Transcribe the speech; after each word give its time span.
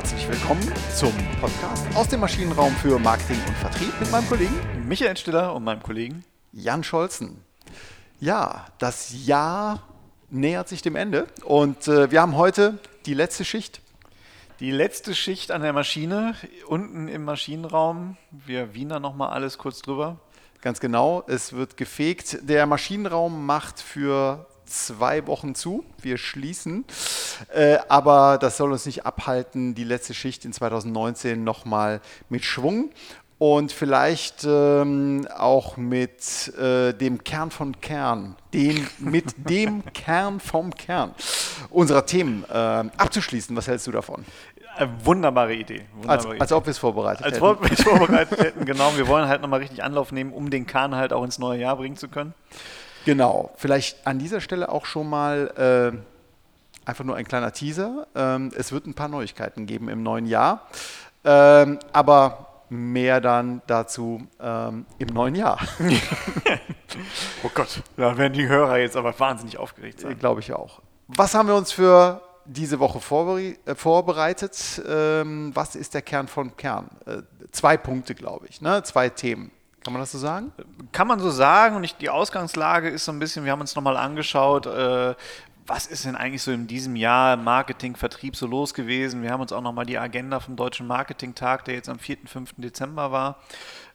Herzlich 0.00 0.30
willkommen 0.30 0.62
zum 0.96 1.12
Podcast 1.42 1.94
aus 1.94 2.08
dem 2.08 2.20
Maschinenraum 2.20 2.72
für 2.76 2.98
Marketing 2.98 3.36
und 3.46 3.54
Vertrieb 3.58 3.92
mit 4.00 4.10
meinem 4.10 4.26
Kollegen 4.26 4.54
Michael 4.88 5.14
Stiller 5.14 5.54
und 5.54 5.62
meinem 5.62 5.82
Kollegen 5.82 6.24
Jan 6.52 6.82
Scholzen. 6.82 7.44
Ja, 8.18 8.64
das 8.78 9.26
Jahr 9.26 9.82
nähert 10.30 10.70
sich 10.70 10.80
dem 10.80 10.96
Ende 10.96 11.26
und 11.44 11.86
äh, 11.86 12.10
wir 12.10 12.22
haben 12.22 12.34
heute 12.38 12.78
die 13.04 13.12
letzte 13.12 13.44
Schicht. 13.44 13.82
Die 14.58 14.70
letzte 14.70 15.14
Schicht 15.14 15.50
an 15.50 15.60
der 15.60 15.74
Maschine, 15.74 16.34
unten 16.66 17.06
im 17.06 17.22
Maschinenraum. 17.22 18.16
Wir 18.30 18.72
Wiener 18.72 19.00
nochmal 19.00 19.32
alles 19.34 19.58
kurz 19.58 19.82
drüber. 19.82 20.16
Ganz 20.62 20.80
genau, 20.80 21.24
es 21.26 21.52
wird 21.52 21.76
gefegt. 21.76 22.38
Der 22.40 22.64
Maschinenraum 22.64 23.44
macht 23.44 23.82
für 23.82 24.46
zwei 24.70 25.26
Wochen 25.26 25.54
zu. 25.54 25.84
Wir 26.00 26.16
schließen. 26.16 26.84
Äh, 27.52 27.78
aber 27.88 28.38
das 28.38 28.56
soll 28.56 28.72
uns 28.72 28.86
nicht 28.86 29.04
abhalten, 29.04 29.74
die 29.74 29.84
letzte 29.84 30.14
Schicht 30.14 30.44
in 30.44 30.52
2019 30.52 31.42
nochmal 31.44 32.00
mit 32.28 32.44
Schwung 32.44 32.90
und 33.40 33.72
vielleicht 33.72 34.44
ähm, 34.44 35.26
auch 35.34 35.78
mit 35.78 36.52
äh, 36.58 36.92
dem 36.92 37.24
Kern 37.24 37.50
von 37.50 37.80
Kern, 37.80 38.36
den, 38.52 38.86
mit 38.98 39.34
dem 39.48 39.82
Kern 39.94 40.40
vom 40.40 40.74
Kern 40.74 41.14
unserer 41.70 42.04
Themen 42.04 42.44
äh, 42.50 42.54
abzuschließen. 42.54 43.56
Was 43.56 43.66
hältst 43.66 43.86
du 43.86 43.92
davon? 43.92 44.26
Äh, 44.76 44.86
wunderbare 45.04 45.54
Idee. 45.54 45.86
Wunderbare 45.94 46.18
als, 46.18 46.24
Idee. 46.26 46.40
als 46.40 46.52
ob 46.52 46.66
wir 46.66 46.70
es 46.70 46.78
vorbereitet 46.78 47.24
als 47.24 47.36
hätten. 47.36 47.44
Als 47.46 47.56
ob 47.56 47.64
wir 47.64 47.72
es 47.72 47.82
vorbereitet 47.82 48.38
hätten, 48.40 48.64
genau. 48.66 48.94
Wir 48.96 49.08
wollen 49.08 49.26
halt 49.26 49.40
nochmal 49.40 49.60
richtig 49.60 49.82
Anlauf 49.82 50.12
nehmen, 50.12 50.34
um 50.34 50.50
den 50.50 50.66
Kern 50.66 50.94
halt 50.94 51.14
auch 51.14 51.24
ins 51.24 51.38
neue 51.38 51.60
Jahr 51.60 51.76
bringen 51.76 51.96
zu 51.96 52.08
können. 52.08 52.34
Genau. 53.04 53.50
Vielleicht 53.56 54.06
an 54.06 54.18
dieser 54.18 54.40
Stelle 54.40 54.70
auch 54.70 54.86
schon 54.86 55.08
mal 55.08 55.92
äh, 55.94 56.88
einfach 56.88 57.04
nur 57.04 57.16
ein 57.16 57.26
kleiner 57.26 57.52
Teaser. 57.52 58.06
Ähm, 58.14 58.50
es 58.56 58.72
wird 58.72 58.86
ein 58.86 58.94
paar 58.94 59.08
Neuigkeiten 59.08 59.66
geben 59.66 59.88
im 59.88 60.02
neuen 60.02 60.26
Jahr. 60.26 60.66
Ähm, 61.24 61.78
aber 61.92 62.46
mehr 62.70 63.20
dann 63.20 63.62
dazu 63.66 64.26
ähm, 64.40 64.86
im 64.98 65.08
neuen 65.08 65.34
Jahr. 65.34 65.58
oh 67.42 67.50
Gott, 67.54 67.82
da 67.96 68.16
werden 68.16 68.32
die 68.32 68.48
Hörer 68.48 68.78
jetzt 68.78 68.96
aber 68.96 69.18
wahnsinnig 69.18 69.58
aufgeregt 69.58 70.00
sein. 70.00 70.18
Glaube 70.18 70.40
ich 70.40 70.52
auch. 70.52 70.80
Was 71.08 71.34
haben 71.34 71.48
wir 71.48 71.56
uns 71.56 71.72
für 71.72 72.22
diese 72.44 72.78
Woche 72.78 72.98
äh, 72.98 73.74
vorbereitet? 73.74 74.82
Ähm, 74.88 75.50
was 75.54 75.74
ist 75.74 75.94
der 75.94 76.02
Kern 76.02 76.28
von 76.28 76.56
Kern? 76.56 76.88
Äh, 77.06 77.22
zwei 77.50 77.76
Punkte, 77.76 78.14
glaube 78.14 78.46
ich, 78.48 78.60
ne? 78.60 78.82
zwei 78.84 79.08
Themen. 79.08 79.50
Kann 79.82 79.92
man 79.94 80.00
das 80.00 80.12
so 80.12 80.18
sagen? 80.18 80.52
Kann 80.92 81.08
man 81.08 81.20
so 81.20 81.30
sagen. 81.30 81.76
Und 81.76 81.84
ich, 81.84 81.96
die 81.96 82.10
Ausgangslage 82.10 82.88
ist 82.88 83.04
so 83.04 83.12
ein 83.12 83.18
bisschen, 83.18 83.44
wir 83.44 83.52
haben 83.52 83.60
uns 83.60 83.74
nochmal 83.74 83.96
angeschaut, 83.96 84.66
äh, 84.66 85.14
was 85.66 85.86
ist 85.86 86.04
denn 86.04 86.16
eigentlich 86.16 86.42
so 86.42 86.50
in 86.50 86.66
diesem 86.66 86.96
Jahr 86.96 87.36
Marketing, 87.36 87.94
Vertrieb 87.94 88.34
so 88.34 88.46
los 88.46 88.74
gewesen? 88.74 89.22
Wir 89.22 89.30
haben 89.30 89.40
uns 89.40 89.52
auch 89.52 89.60
nochmal 89.60 89.86
die 89.86 89.98
Agenda 89.98 90.40
vom 90.40 90.56
Deutschen 90.56 90.86
Marketing-Tag, 90.86 91.64
der 91.64 91.74
jetzt 91.74 91.88
am 91.88 91.98
4. 91.98 92.18
5. 92.26 92.54
Dezember 92.56 93.12
war, 93.12 93.38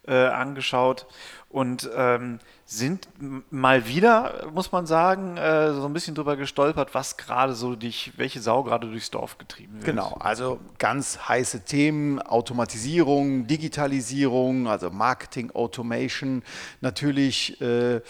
äh, 0.07 0.27
angeschaut 0.27 1.07
und 1.49 1.89
ähm, 1.95 2.39
sind 2.65 3.07
mal 3.51 3.87
wieder, 3.87 4.47
muss 4.53 4.71
man 4.71 4.85
sagen, 4.85 5.37
äh, 5.37 5.71
so 5.71 5.85
ein 5.85 5.93
bisschen 5.93 6.15
drüber 6.15 6.35
gestolpert, 6.35 6.93
was 6.93 7.15
gerade 7.15 7.53
so 7.53 7.75
dich, 7.75 8.11
welche 8.17 8.41
Sau 8.41 8.63
gerade 8.63 8.89
durchs 8.89 9.11
Dorf 9.11 9.37
getrieben 9.37 9.75
wird. 9.75 9.85
Genau, 9.85 10.17
also 10.19 10.59
ganz 10.79 11.29
heiße 11.29 11.63
Themen, 11.63 12.21
Automatisierung, 12.21 13.47
Digitalisierung, 13.47 14.67
also 14.67 14.89
Marketing, 14.89 15.51
Automation, 15.51 16.43
natürlich 16.81 17.61
äh, 17.61 17.95
ähm, 17.95 18.01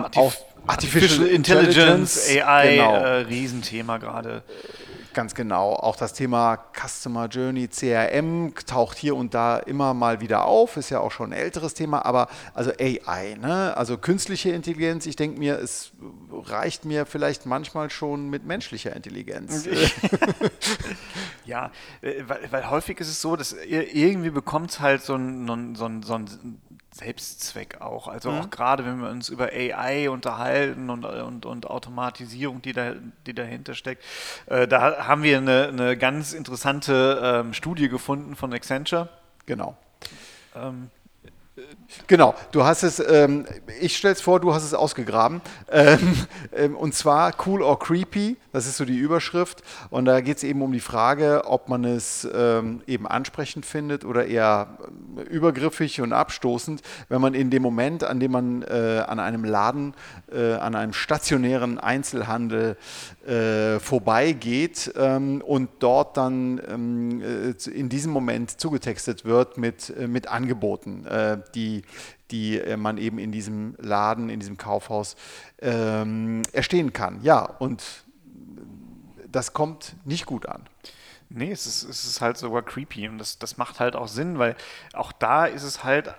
Artif 0.00 0.22
auch 0.22 0.32
Artificial, 0.66 1.26
Artificial 1.26 1.26
Intelligence, 1.26 2.28
Intelligence, 2.28 2.44
AI, 2.44 2.76
genau. 2.76 2.94
äh, 2.94 3.08
Riesenthema 3.20 3.98
gerade. 3.98 4.42
Ganz 5.18 5.34
genau. 5.34 5.72
Auch 5.72 5.96
das 5.96 6.12
Thema 6.12 6.56
Customer 6.80 7.26
Journey, 7.26 7.66
CRM 7.66 8.52
taucht 8.66 8.96
hier 8.96 9.16
und 9.16 9.34
da 9.34 9.58
immer 9.58 9.92
mal 9.92 10.20
wieder 10.20 10.44
auf. 10.44 10.76
Ist 10.76 10.90
ja 10.90 11.00
auch 11.00 11.10
schon 11.10 11.32
ein 11.32 11.36
älteres 11.36 11.74
Thema, 11.74 12.06
aber 12.06 12.28
also 12.54 12.70
AI, 12.78 13.34
ne? 13.34 13.76
also 13.76 13.98
künstliche 13.98 14.50
Intelligenz. 14.50 15.06
Ich 15.06 15.16
denke 15.16 15.40
mir, 15.40 15.58
es 15.58 15.90
reicht 16.30 16.84
mir 16.84 17.04
vielleicht 17.04 17.46
manchmal 17.46 17.90
schon 17.90 18.30
mit 18.30 18.46
menschlicher 18.46 18.94
Intelligenz. 18.94 19.66
ja, 21.44 21.72
äh, 22.00 22.22
weil, 22.28 22.52
weil, 22.52 22.70
häufig 22.70 23.00
ist 23.00 23.08
es 23.08 23.20
so, 23.20 23.34
dass 23.34 23.52
irgendwie 23.52 24.30
bekommt 24.30 24.70
es 24.70 24.78
halt 24.78 25.02
so 25.02 25.16
ein, 25.16 25.74
so 25.74 25.86
ein, 25.86 26.04
so 26.04 26.14
ein 26.14 26.60
Selbstzweck 26.98 27.80
auch. 27.80 28.08
Also 28.08 28.30
mhm. 28.30 28.40
auch 28.40 28.50
gerade, 28.50 28.84
wenn 28.84 29.00
wir 29.00 29.10
uns 29.10 29.28
über 29.28 29.50
AI 29.52 30.10
unterhalten 30.10 30.90
und, 30.90 31.04
und, 31.04 31.46
und 31.46 31.66
Automatisierung, 31.70 32.60
die, 32.62 32.72
da, 32.72 32.94
die 33.26 33.34
dahinter 33.34 33.74
steckt, 33.74 34.04
äh, 34.46 34.66
da 34.66 35.06
haben 35.06 35.22
wir 35.22 35.38
eine, 35.38 35.68
eine 35.68 35.96
ganz 35.96 36.32
interessante 36.32 37.20
ähm, 37.22 37.54
Studie 37.54 37.88
gefunden 37.88 38.36
von 38.36 38.52
Accenture. 38.52 39.08
Genau. 39.46 39.76
Ähm, 40.54 40.90
Genau, 42.06 42.34
du 42.52 42.64
hast 42.64 42.82
es, 42.82 43.00
ähm, 43.00 43.44
ich 43.80 43.96
stelle 43.96 44.14
es 44.14 44.20
vor, 44.20 44.40
du 44.40 44.54
hast 44.54 44.62
es 44.62 44.74
ausgegraben. 44.74 45.40
Ähm, 45.70 46.26
ähm, 46.54 46.76
und 46.76 46.94
zwar 46.94 47.34
Cool 47.44 47.62
or 47.62 47.78
Creepy, 47.78 48.36
das 48.58 48.66
ist 48.66 48.76
so 48.76 48.84
die 48.84 48.98
Überschrift. 48.98 49.62
Und 49.88 50.06
da 50.06 50.20
geht 50.20 50.38
es 50.38 50.42
eben 50.42 50.62
um 50.62 50.72
die 50.72 50.80
Frage, 50.80 51.42
ob 51.44 51.68
man 51.68 51.84
es 51.84 52.28
ähm, 52.34 52.82
eben 52.88 53.06
ansprechend 53.06 53.64
findet 53.64 54.04
oder 54.04 54.26
eher 54.26 54.78
äh, 55.16 55.22
übergriffig 55.22 56.00
und 56.00 56.12
abstoßend, 56.12 56.82
wenn 57.08 57.20
man 57.20 57.34
in 57.34 57.50
dem 57.50 57.62
Moment, 57.62 58.02
an 58.02 58.18
dem 58.18 58.32
man 58.32 58.62
äh, 58.62 59.04
an 59.06 59.20
einem 59.20 59.44
Laden, 59.44 59.94
äh, 60.32 60.54
an 60.54 60.74
einem 60.74 60.92
stationären 60.92 61.78
Einzelhandel 61.78 62.76
äh, 63.24 63.78
vorbeigeht 63.78 64.92
ähm, 64.96 65.40
und 65.40 65.68
dort 65.78 66.16
dann 66.16 66.60
ähm, 66.68 67.22
äh, 67.22 67.70
in 67.70 67.88
diesem 67.88 68.10
Moment 68.10 68.60
zugetextet 68.60 69.24
wird 69.24 69.56
mit, 69.56 69.90
äh, 69.90 70.08
mit 70.08 70.26
Angeboten, 70.26 71.06
die, 71.54 71.82
die 72.30 72.60
man 72.76 72.98
eben 72.98 73.18
in 73.18 73.30
diesem 73.30 73.74
Laden, 73.78 74.30
in 74.30 74.40
diesem 74.40 74.56
Kaufhaus 74.56 75.16
ähm, 75.60 76.42
erstehen 76.52 76.92
kann. 76.92 77.20
Ja, 77.22 77.44
und 77.44 77.82
das 79.30 79.52
kommt 79.52 79.94
nicht 80.04 80.26
gut 80.26 80.46
an. 80.46 80.66
Nee, 81.30 81.50
es 81.50 81.66
ist, 81.66 81.82
es 81.82 82.04
ist 82.04 82.20
halt 82.20 82.38
sogar 82.38 82.62
creepy 82.62 83.08
und 83.08 83.18
das, 83.18 83.38
das 83.38 83.58
macht 83.58 83.80
halt 83.80 83.96
auch 83.96 84.08
Sinn, 84.08 84.38
weil 84.38 84.56
auch 84.94 85.12
da 85.12 85.44
ist 85.44 85.62
es 85.62 85.84
halt 85.84 86.14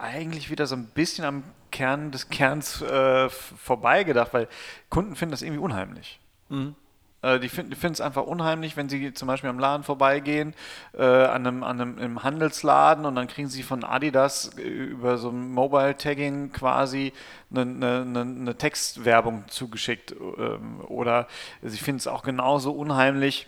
eigentlich 0.00 0.50
wieder 0.50 0.66
so 0.66 0.74
ein 0.74 0.86
bisschen 0.86 1.24
am 1.24 1.44
Kern 1.70 2.10
des 2.10 2.30
Kerns 2.30 2.80
äh, 2.80 3.28
vorbeigedacht, 3.28 4.32
weil 4.32 4.48
Kunden 4.88 5.16
finden 5.16 5.32
das 5.32 5.42
irgendwie 5.42 5.60
unheimlich. 5.60 6.18
Mhm. 6.48 6.74
Äh, 7.22 7.40
die 7.40 7.48
finden 7.48 7.72
es 7.72 8.00
einfach 8.00 8.24
unheimlich, 8.24 8.76
wenn 8.76 8.88
sie 8.88 9.12
zum 9.12 9.28
Beispiel 9.28 9.50
am 9.50 9.58
Laden 9.58 9.82
vorbeigehen, 9.82 10.54
äh, 10.96 11.02
an, 11.02 11.46
einem, 11.46 11.64
an 11.64 11.80
einem 11.80 11.98
im 11.98 12.22
Handelsladen 12.22 13.06
und 13.06 13.16
dann 13.16 13.26
kriegen 13.26 13.48
sie 13.48 13.62
von 13.62 13.82
Adidas 13.84 14.56
äh, 14.56 14.62
über 14.62 15.18
so 15.18 15.30
ein 15.30 15.52
Mobile-Tagging 15.52 16.52
quasi 16.52 17.12
eine, 17.50 17.62
eine, 17.62 18.20
eine 18.20 18.54
Textwerbung 18.56 19.44
zugeschickt. 19.48 20.12
Ähm, 20.12 20.80
oder 20.86 21.26
sie 21.62 21.78
finden 21.78 21.98
es 21.98 22.06
auch 22.06 22.22
genauso 22.22 22.72
unheimlich, 22.72 23.46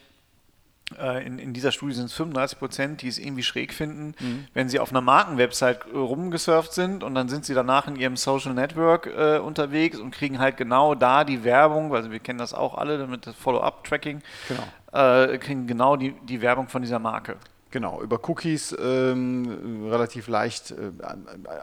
in, 1.25 1.39
in, 1.39 1.53
dieser 1.53 1.73
Studie 1.73 1.95
sind 1.95 2.07
es 2.07 2.13
35 2.15 2.59
Prozent, 2.59 3.03
die 3.03 3.09
es 3.09 3.19
irgendwie 3.19 3.43
schräg 3.43 3.73
finden, 3.73 4.15
mhm. 4.19 4.47
wenn 4.55 4.69
sie 4.69 4.81
auf 4.81 4.91
einer 4.91 5.01
Markenwebsite 5.01 5.81
äh, 5.93 5.97
rumgesurft 5.97 6.73
sind 6.73 7.05
und 7.05 7.15
dann 7.15 7.29
sind 7.29 7.45
sie 7.45 7.55
danach 7.55 7.87
in 7.87 7.97
ihrem 7.97 8.17
Social 8.17 8.55
Network 8.55 9.07
äh, 9.07 9.39
unterwegs 9.39 9.99
und 9.99 10.11
kriegen 10.11 10.39
halt 10.39 10.57
genau 10.57 10.95
da 10.95 11.25
die 11.25 11.45
Werbung, 11.45 11.95
also 11.95 12.11
wir 12.11 12.19
kennen 12.19 12.39
das 12.39 12.55
auch 12.55 12.77
alle 12.77 13.07
mit 13.07 13.27
das 13.27 13.37
Follow-up-Tracking, 13.37 14.21
genau. 14.49 15.03
äh, 15.33 15.39
kriegen 15.39 15.67
genau 15.67 15.97
die, 15.97 16.13
die 16.25 16.41
Werbung 16.41 16.69
von 16.69 16.83
dieser 16.83 16.99
Marke. 16.99 17.37
Genau, 17.71 18.03
über 18.03 18.19
Cookies 18.29 18.77
ähm, 18.83 19.87
relativ 19.89 20.27
leicht 20.27 20.73
äh, 20.73 20.91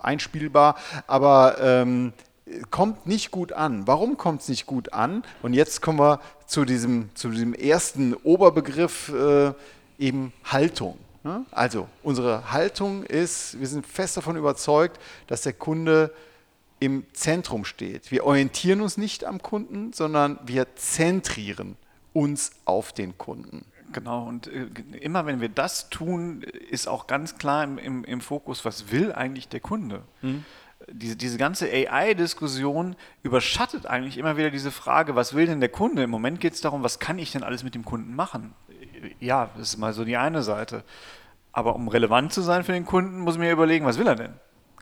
einspielbar, 0.02 0.78
aber 1.06 1.58
ähm, 1.60 2.14
kommt 2.72 3.08
nicht 3.08 3.32
gut 3.32 3.54
an. 3.54 3.88
Warum 3.88 4.18
kommt 4.18 4.42
es 4.42 4.50
nicht 4.50 4.66
gut 4.66 4.94
an? 4.94 5.24
Und 5.42 5.54
jetzt 5.54 5.82
kommen 5.82 6.00
wir 6.00 6.20
zu 6.46 6.66
diesem, 6.66 7.10
zu 7.14 7.30
diesem 7.30 7.54
ersten 7.54 8.14
Oberbegriff, 8.14 9.10
äh, 9.10 9.54
eben 10.00 10.34
Haltung. 10.46 10.98
Ne? 11.24 11.46
Also 11.52 11.88
unsere 12.04 12.52
Haltung 12.52 13.04
ist, 13.04 13.60
wir 13.60 13.68
sind 13.68 13.86
fest 13.86 14.18
davon 14.18 14.38
überzeugt, 14.38 15.00
dass 15.28 15.42
der 15.42 15.54
Kunde 15.54 16.14
im 16.80 17.06
Zentrum 17.14 17.66
steht. 17.66 18.12
Wir 18.12 18.24
orientieren 18.26 18.82
uns 18.82 18.98
nicht 18.98 19.26
am 19.26 19.42
Kunden, 19.42 19.94
sondern 19.94 20.40
wir 20.46 20.76
zentrieren 20.76 21.76
uns 22.14 22.52
auf 22.66 22.94
den 22.94 23.18
Kunden. 23.18 23.66
Genau, 23.94 24.28
und 24.28 24.48
äh, 24.48 24.68
immer 25.00 25.26
wenn 25.26 25.42
wir 25.42 25.50
das 25.50 25.90
tun, 25.90 26.44
ist 26.44 26.88
auch 26.88 27.08
ganz 27.08 27.38
klar 27.38 27.64
im, 27.64 27.78
im, 27.78 28.04
im 28.04 28.22
Fokus, 28.22 28.64
was 28.64 28.92
will 28.92 29.12
eigentlich 29.12 29.48
der 29.48 29.62
Kunde? 29.62 30.04
Mhm 30.22 30.46
diese, 30.92 31.16
diese 31.16 31.38
ganze 31.38 31.68
AI-Diskussion 31.68 32.96
überschattet 33.24 33.86
eigentlich 33.86 34.18
immer 34.18 34.38
wieder 34.38 34.50
diese 34.50 34.72
Frage, 34.72 35.16
was 35.16 35.34
will 35.34 35.46
denn 35.46 35.60
der 35.60 35.70
Kunde? 35.70 36.04
Im 36.04 36.10
Moment 36.10 36.40
geht 36.40 36.54
es 36.54 36.62
darum, 36.62 36.84
was 36.84 37.00
kann 37.00 37.20
ich 37.20 37.32
denn 37.32 37.44
alles 37.44 37.64
mit 37.64 37.76
dem 37.76 37.86
Kunden 37.86 38.16
machen? 38.16 38.54
Ja, 39.20 39.50
das 39.58 39.70
ist 39.70 39.78
mal 39.78 39.94
so 39.94 40.06
die 40.06 40.18
eine 40.18 40.44
Seite. 40.44 40.84
Aber 41.52 41.76
um 41.76 41.88
relevant 41.88 42.34
zu 42.34 42.42
sein 42.42 42.64
für 42.64 42.72
den 42.72 42.86
Kunden, 42.86 43.20
muss 43.20 43.36
ich 43.36 43.40
mir 43.40 43.52
überlegen, 43.52 43.86
was 43.86 43.98
will 43.98 44.08
er 44.08 44.16
denn? 44.16 44.34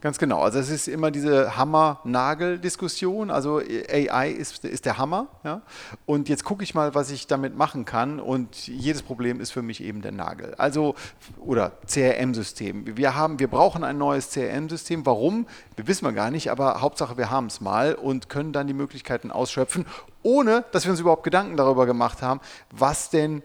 Ganz 0.06 0.20
genau. 0.20 0.42
Also 0.42 0.60
es 0.60 0.70
ist 0.70 0.88
immer 0.88 1.10
diese 1.10 1.58
Hammer-Nagel-Diskussion. 1.58 3.32
Also 3.32 3.58
AI 3.58 4.30
ist, 4.30 4.64
ist 4.64 4.86
der 4.86 5.00
Hammer. 5.00 5.30
Ja? 5.44 5.64
Und 6.06 6.30
jetzt 6.30 6.44
gucke 6.44 6.64
ich 6.64 6.76
mal, 6.76 6.94
was 6.94 7.10
ich 7.10 7.26
damit 7.26 7.58
machen 7.58 7.86
kann. 7.86 8.20
Und 8.20 8.68
jedes 8.68 9.02
Problem 9.02 9.42
ist 9.42 9.50
für 9.50 9.64
mich 9.64 9.82
eben 9.82 10.04
der 10.04 10.12
Nagel. 10.12 10.54
Also, 10.60 10.94
oder 11.40 11.72
CRM-System. 11.88 12.86
Wir, 12.96 13.16
wir 13.40 13.48
brauchen 13.48 13.84
ein 13.84 13.98
neues 13.98 14.30
CRM-System. 14.30 15.08
Warum? 15.08 15.48
Wir 15.76 15.88
wissen 15.88 16.06
wir 16.06 16.14
gar 16.14 16.30
nicht, 16.30 16.52
aber 16.52 16.82
Hauptsache 16.82 17.18
wir 17.18 17.32
haben 17.32 17.48
es 17.48 17.60
mal 17.60 17.96
und 17.96 18.30
können 18.30 18.54
dann 18.54 18.68
die 18.68 18.76
Möglichkeiten 18.76 19.32
ausschöpfen, 19.32 19.88
ohne 20.22 20.66
dass 20.72 20.86
wir 20.86 20.92
uns 20.92 21.00
überhaupt 21.00 21.24
Gedanken 21.24 21.58
darüber 21.58 21.88
gemacht 21.88 22.22
haben, 22.22 22.42
was 22.70 23.10
denn 23.10 23.42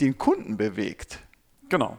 den 0.00 0.16
Kunden 0.16 0.56
bewegt. 0.56 1.18
Genau. 1.68 1.98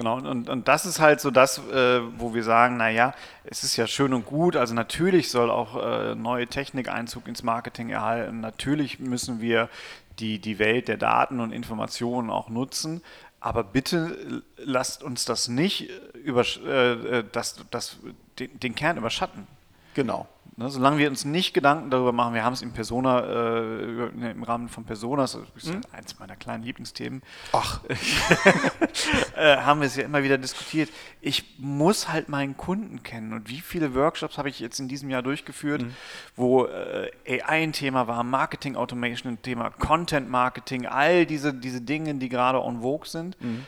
Genau, 0.00 0.16
und, 0.16 0.48
und 0.48 0.66
das 0.66 0.86
ist 0.86 0.98
halt 0.98 1.20
so 1.20 1.30
das, 1.30 1.58
äh, 1.58 2.00
wo 2.18 2.32
wir 2.32 2.42
sagen, 2.42 2.78
naja, 2.78 3.12
es 3.44 3.64
ist 3.64 3.76
ja 3.76 3.86
schön 3.86 4.14
und 4.14 4.24
gut, 4.24 4.56
also 4.56 4.72
natürlich 4.72 5.30
soll 5.30 5.50
auch 5.50 5.76
äh, 5.76 6.14
neue 6.14 6.46
Technik 6.46 6.88
Einzug 6.88 7.28
ins 7.28 7.42
Marketing 7.42 7.90
erhalten, 7.90 8.40
natürlich 8.40 8.98
müssen 8.98 9.42
wir 9.42 9.68
die, 10.18 10.38
die 10.38 10.58
Welt 10.58 10.88
der 10.88 10.96
Daten 10.96 11.38
und 11.38 11.52
Informationen 11.52 12.30
auch 12.30 12.48
nutzen, 12.48 13.02
aber 13.40 13.62
bitte 13.62 14.42
lasst 14.56 15.02
uns 15.02 15.26
das 15.26 15.48
nicht 15.48 15.90
über, 16.14 16.46
äh, 16.64 17.18
äh 17.18 17.24
das, 17.30 17.56
das, 17.70 17.98
den, 18.38 18.58
den 18.58 18.74
Kern 18.74 18.96
überschatten. 18.96 19.46
Genau. 19.92 20.26
Ne, 20.60 20.68
solange 20.68 20.98
wir 20.98 21.08
uns 21.08 21.24
nicht 21.24 21.54
Gedanken 21.54 21.88
darüber 21.88 22.12
machen, 22.12 22.34
wir 22.34 22.44
haben 22.44 22.52
es 22.52 22.60
im 22.60 22.72
Persona, 22.72 23.20
äh, 23.20 24.08
im 24.08 24.42
Rahmen 24.42 24.68
von 24.68 24.84
Personas, 24.84 25.32
das 25.32 25.64
ist 25.64 25.72
hm? 25.72 25.80
eins 25.90 26.18
meiner 26.18 26.36
kleinen 26.36 26.62
Lieblingsthemen, 26.62 27.22
Ach. 27.52 27.80
äh, 29.36 29.56
haben 29.56 29.80
wir 29.80 29.86
es 29.86 29.96
ja 29.96 30.04
immer 30.04 30.22
wieder 30.22 30.36
diskutiert. 30.36 30.90
Ich 31.22 31.54
muss 31.56 32.10
halt 32.10 32.28
meinen 32.28 32.58
Kunden 32.58 33.02
kennen. 33.02 33.32
Und 33.32 33.48
wie 33.48 33.62
viele 33.62 33.94
Workshops 33.94 34.36
habe 34.36 34.50
ich 34.50 34.60
jetzt 34.60 34.78
in 34.78 34.86
diesem 34.86 35.08
Jahr 35.08 35.22
durchgeführt, 35.22 35.80
mhm. 35.80 35.94
wo 36.36 36.66
äh, 36.66 37.10
AI 37.26 37.62
ein 37.62 37.72
Thema 37.72 38.06
war, 38.06 38.22
Marketing 38.22 38.76
Automation 38.76 39.32
ein 39.32 39.40
Thema, 39.40 39.70
Content 39.70 40.28
Marketing, 40.28 40.84
all 40.84 41.24
diese, 41.24 41.54
diese 41.54 41.80
Dinge, 41.80 42.16
die 42.16 42.28
gerade 42.28 42.62
on 42.62 42.82
vogue 42.82 43.08
sind. 43.08 43.42
Mhm. 43.42 43.66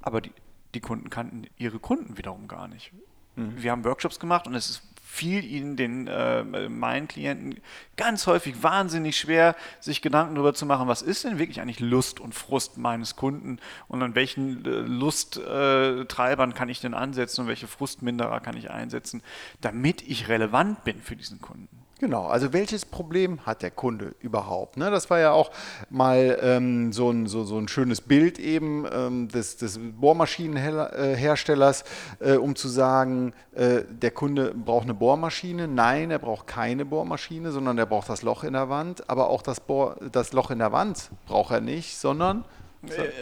Aber 0.00 0.20
die, 0.20 0.30
die 0.74 0.80
Kunden 0.80 1.10
kannten 1.10 1.48
ihre 1.56 1.80
Kunden 1.80 2.16
wiederum 2.16 2.46
gar 2.46 2.68
nicht. 2.68 2.92
Mhm. 3.34 3.60
Wir 3.60 3.72
haben 3.72 3.84
Workshops 3.84 4.20
gemacht 4.20 4.46
und 4.46 4.54
es 4.54 4.70
ist 4.70 4.93
fiel 5.14 5.44
ihnen, 5.44 5.76
den 5.76 6.08
äh, 6.08 6.42
meinen 6.68 7.06
Klienten, 7.06 7.60
ganz 7.96 8.26
häufig 8.26 8.62
wahnsinnig 8.64 9.16
schwer, 9.16 9.54
sich 9.78 10.02
Gedanken 10.02 10.34
darüber 10.34 10.54
zu 10.54 10.66
machen, 10.66 10.88
was 10.88 11.02
ist 11.02 11.22
denn 11.22 11.38
wirklich 11.38 11.60
eigentlich 11.60 11.78
Lust 11.78 12.18
und 12.18 12.34
Frust 12.34 12.78
meines 12.78 13.14
Kunden 13.14 13.60
und 13.86 14.02
an 14.02 14.16
welchen 14.16 14.64
äh, 14.64 14.68
Lusttreibern 14.68 16.54
kann 16.54 16.68
ich 16.68 16.80
denn 16.80 16.94
ansetzen 16.94 17.42
und 17.42 17.46
welche 17.46 17.68
Frustminderer 17.68 18.40
kann 18.40 18.56
ich 18.56 18.70
einsetzen, 18.70 19.22
damit 19.60 20.02
ich 20.02 20.28
relevant 20.28 20.82
bin 20.82 21.00
für 21.00 21.14
diesen 21.14 21.40
Kunden. 21.40 21.83
Genau, 22.04 22.26
also 22.26 22.52
welches 22.52 22.84
Problem 22.84 23.40
hat 23.46 23.62
der 23.62 23.70
Kunde 23.70 24.14
überhaupt? 24.20 24.76
Ne? 24.76 24.90
Das 24.90 25.08
war 25.08 25.20
ja 25.20 25.32
auch 25.32 25.50
mal 25.88 26.38
ähm, 26.42 26.92
so, 26.92 27.10
ein, 27.10 27.26
so, 27.26 27.44
so 27.44 27.56
ein 27.56 27.66
schönes 27.66 28.02
Bild 28.02 28.38
eben 28.38 28.86
ähm, 28.92 29.28
des, 29.28 29.56
des 29.56 29.80
Bohrmaschinenherstellers, 29.80 31.84
äh, 32.20 32.34
um 32.34 32.56
zu 32.56 32.68
sagen, 32.68 33.32
äh, 33.54 33.84
der 33.88 34.10
Kunde 34.10 34.52
braucht 34.54 34.82
eine 34.82 34.92
Bohrmaschine. 34.92 35.66
Nein, 35.66 36.10
er 36.10 36.18
braucht 36.18 36.46
keine 36.46 36.84
Bohrmaschine, 36.84 37.52
sondern 37.52 37.78
er 37.78 37.86
braucht 37.86 38.10
das 38.10 38.20
Loch 38.20 38.44
in 38.44 38.52
der 38.52 38.68
Wand. 38.68 39.08
Aber 39.08 39.30
auch 39.30 39.40
das, 39.40 39.60
Bohr, 39.60 39.96
das 40.12 40.34
Loch 40.34 40.50
in 40.50 40.58
der 40.58 40.72
Wand 40.72 41.08
braucht 41.26 41.52
er 41.52 41.62
nicht, 41.62 41.96
sondern 41.96 42.44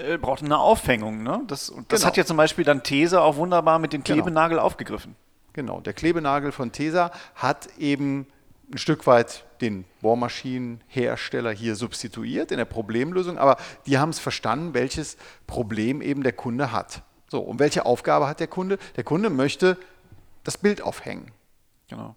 er 0.05 0.19
braucht 0.19 0.43
eine 0.43 0.58
Aufhängung. 0.58 1.23
Ne? 1.23 1.43
Das, 1.46 1.73
das 1.87 2.00
genau. 2.00 2.08
hat 2.08 2.17
ja 2.17 2.25
zum 2.25 2.37
Beispiel 2.37 2.64
dann 2.64 2.82
These 2.82 3.20
auch 3.20 3.37
wunderbar 3.37 3.79
mit 3.79 3.93
dem 3.93 4.02
genau. 4.02 4.17
Klebenagel 4.17 4.56
genau. 4.56 4.67
aufgegriffen. 4.67 5.14
Genau, 5.52 5.81
der 5.81 5.93
Klebenagel 5.93 6.50
von 6.50 6.73
Tesa 6.73 7.12
hat 7.37 7.69
eben 7.79 8.26
ein 8.73 8.79
Stück 8.79 9.07
weit 9.07 9.45
den 9.61 9.85
Bohrmaschinenhersteller 10.01 11.53
hier 11.53 11.77
substituiert 11.77 12.51
in 12.51 12.59
der 12.59 12.65
Problemlösung, 12.65 13.39
aber 13.39 13.57
die 13.87 13.99
haben 13.99 14.11
es 14.11 14.19
verstanden, 14.19 14.75
welches 14.75 15.17
Problem 15.47 16.01
eben 16.01 16.23
der 16.23 16.33
Kunde 16.33 16.73
hat. 16.73 17.03
So, 17.29 17.41
und 17.41 17.59
welche 17.59 17.87
Aufgabe 17.87 18.27
hat 18.29 18.41
der 18.41 18.47
Kunde? 18.47 18.79
Der 18.97 19.05
Kunde 19.05 19.31
möchte 19.31 19.77
das 20.45 20.59
Bild 20.59 20.83
aufhängen. 20.83 21.31
Genau. 21.89 22.17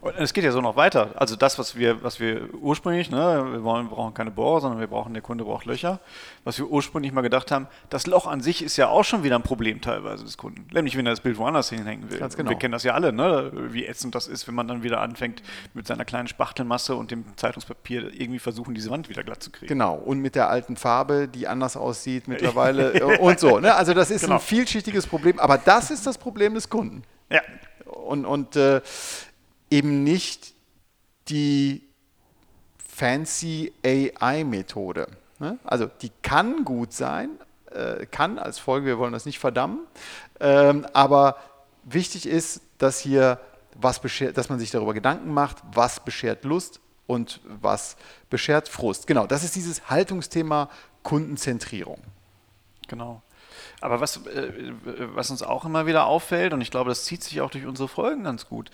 Und 0.00 0.14
es 0.16 0.32
geht 0.32 0.44
ja 0.44 0.52
so 0.52 0.60
noch 0.60 0.76
weiter. 0.76 1.10
Also 1.16 1.34
das, 1.34 1.58
was 1.58 1.76
wir, 1.76 2.04
was 2.04 2.20
wir 2.20 2.54
ursprünglich, 2.54 3.10
ne, 3.10 3.44
wir, 3.50 3.64
wollen, 3.64 3.86
wir 3.86 3.96
brauchen 3.96 4.14
keine 4.14 4.30
Bohrer, 4.30 4.60
sondern 4.60 4.78
wir 4.78 4.86
brauchen, 4.86 5.12
der 5.12 5.22
Kunde 5.22 5.44
braucht 5.44 5.66
Löcher. 5.66 5.98
Was 6.44 6.56
wir 6.58 6.68
ursprünglich 6.68 7.12
mal 7.12 7.22
gedacht 7.22 7.50
haben, 7.50 7.66
das 7.90 8.06
Loch 8.06 8.28
an 8.28 8.40
sich 8.40 8.62
ist 8.62 8.76
ja 8.76 8.88
auch 8.88 9.02
schon 9.02 9.24
wieder 9.24 9.34
ein 9.34 9.42
Problem 9.42 9.80
teilweise 9.80 10.24
des 10.24 10.36
Kunden. 10.36 10.66
Nämlich, 10.72 10.96
wenn 10.96 11.04
er 11.04 11.10
das 11.10 11.20
Bild 11.20 11.36
woanders 11.36 11.70
hinhängen 11.70 12.10
will. 12.10 12.18
Ganz 12.18 12.36
genau. 12.36 12.50
Wir 12.50 12.56
kennen 12.56 12.72
das 12.72 12.84
ja 12.84 12.94
alle, 12.94 13.12
ne, 13.12 13.50
wie 13.70 13.86
ätzend 13.86 14.14
das 14.14 14.28
ist, 14.28 14.46
wenn 14.46 14.54
man 14.54 14.68
dann 14.68 14.84
wieder 14.84 15.00
anfängt, 15.00 15.42
mit 15.74 15.88
seiner 15.88 16.04
kleinen 16.04 16.28
Spachtelmasse 16.28 16.94
und 16.94 17.10
dem 17.10 17.24
Zeitungspapier 17.36 18.12
irgendwie 18.14 18.38
versuchen, 18.38 18.74
diese 18.76 18.90
Wand 18.90 19.08
wieder 19.08 19.24
glatt 19.24 19.42
zu 19.42 19.50
kriegen. 19.50 19.66
Genau. 19.66 19.94
Und 19.96 20.20
mit 20.20 20.36
der 20.36 20.48
alten 20.48 20.76
Farbe, 20.76 21.26
die 21.26 21.48
anders 21.48 21.76
aussieht 21.76 22.28
mittlerweile 22.28 23.18
und 23.18 23.40
so. 23.40 23.58
Ne? 23.58 23.74
Also 23.74 23.94
das 23.94 24.12
ist 24.12 24.22
genau. 24.22 24.34
ein 24.34 24.40
vielschichtiges 24.40 25.08
Problem, 25.08 25.40
aber 25.40 25.58
das 25.58 25.90
ist 25.90 26.06
das 26.06 26.18
Problem 26.18 26.54
des 26.54 26.68
Kunden. 26.68 27.02
Ja. 27.30 27.42
Und, 27.84 28.24
und 28.24 28.56
äh, 28.56 28.80
eben 29.70 30.04
nicht 30.04 30.54
die 31.28 31.82
fancy 32.78 33.72
AI-Methode. 33.84 35.08
Ne? 35.38 35.58
Also 35.64 35.86
die 35.86 36.10
kann 36.22 36.64
gut 36.64 36.92
sein, 36.92 37.30
äh, 37.70 38.06
kann 38.06 38.38
als 38.38 38.58
Folge, 38.58 38.86
wir 38.86 38.98
wollen 38.98 39.12
das 39.12 39.26
nicht 39.26 39.38
verdammen, 39.38 39.80
ähm, 40.40 40.86
aber 40.92 41.36
wichtig 41.84 42.26
ist, 42.26 42.60
dass 42.78 42.98
hier 42.98 43.40
was 43.74 44.00
beschert, 44.00 44.36
dass 44.36 44.48
man 44.48 44.58
sich 44.58 44.70
darüber 44.70 44.94
Gedanken 44.94 45.32
macht, 45.32 45.58
was 45.72 46.00
beschert 46.00 46.44
Lust 46.44 46.80
und 47.06 47.40
was 47.44 47.96
beschert 48.30 48.68
Frust. 48.68 49.06
Genau, 49.06 49.26
das 49.26 49.44
ist 49.44 49.54
dieses 49.54 49.88
Haltungsthema 49.88 50.68
Kundenzentrierung. 51.02 52.02
Genau. 52.88 53.22
Aber 53.80 54.00
was, 54.00 54.26
äh, 54.26 54.72
was 55.14 55.30
uns 55.30 55.42
auch 55.42 55.64
immer 55.64 55.86
wieder 55.86 56.06
auffällt, 56.06 56.52
und 56.52 56.60
ich 56.60 56.70
glaube, 56.70 56.90
das 56.90 57.04
zieht 57.04 57.22
sich 57.22 57.40
auch 57.40 57.50
durch 57.50 57.66
unsere 57.66 57.88
Folgen 57.88 58.24
ganz 58.24 58.48
gut, 58.48 58.70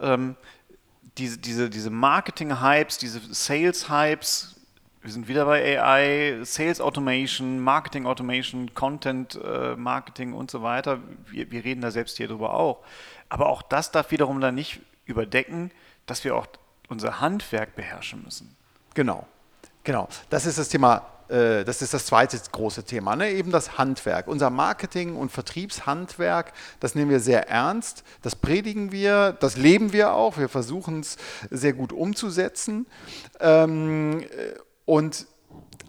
ähm, 0.00 0.36
diese, 1.16 1.38
diese, 1.38 1.70
diese 1.70 1.90
Marketing-Hypes, 1.90 2.98
diese 2.98 3.20
Sales-Hypes, 3.20 4.56
wir 5.00 5.12
sind 5.12 5.28
wieder 5.28 5.44
bei 5.44 5.80
AI, 5.80 6.44
Sales 6.44 6.80
Automation, 6.80 7.60
Marketing 7.60 8.06
Automation, 8.06 8.74
Content 8.74 9.38
äh, 9.42 9.76
Marketing 9.76 10.32
und 10.32 10.50
so 10.50 10.62
weiter. 10.62 10.98
Wir, 11.26 11.50
wir 11.50 11.64
reden 11.64 11.80
da 11.80 11.90
selbst 11.90 12.16
hier 12.16 12.28
drüber 12.28 12.54
auch. 12.54 12.84
Aber 13.28 13.48
auch 13.48 13.62
das 13.62 13.92
darf 13.92 14.10
wiederum 14.10 14.40
dann 14.40 14.54
nicht 14.54 14.80
überdecken, 15.06 15.70
dass 16.06 16.24
wir 16.24 16.34
auch 16.34 16.46
unser 16.88 17.20
Handwerk 17.20 17.76
beherrschen 17.76 18.22
müssen. 18.24 18.56
Genau, 18.94 19.26
genau. 19.84 20.08
Das 20.30 20.46
ist 20.46 20.58
das 20.58 20.68
Thema 20.68 21.06
das 21.28 21.82
ist 21.82 21.92
das 21.92 22.06
zweite 22.06 22.38
große 22.50 22.84
Thema, 22.84 23.14
ne? 23.14 23.30
eben 23.30 23.50
das 23.50 23.76
Handwerk. 23.76 24.28
Unser 24.28 24.50
Marketing- 24.50 25.16
und 25.16 25.30
Vertriebshandwerk, 25.30 26.52
das 26.80 26.94
nehmen 26.94 27.10
wir 27.10 27.20
sehr 27.20 27.48
ernst, 27.48 28.02
das 28.22 28.34
predigen 28.34 28.92
wir, 28.92 29.32
das 29.32 29.56
leben 29.56 29.92
wir 29.92 30.12
auch, 30.14 30.38
wir 30.38 30.48
versuchen 30.48 31.00
es 31.00 31.16
sehr 31.50 31.74
gut 31.74 31.92
umzusetzen. 31.92 32.86
Ähm, 33.40 34.20
äh, 34.20 34.54
und 34.86 35.26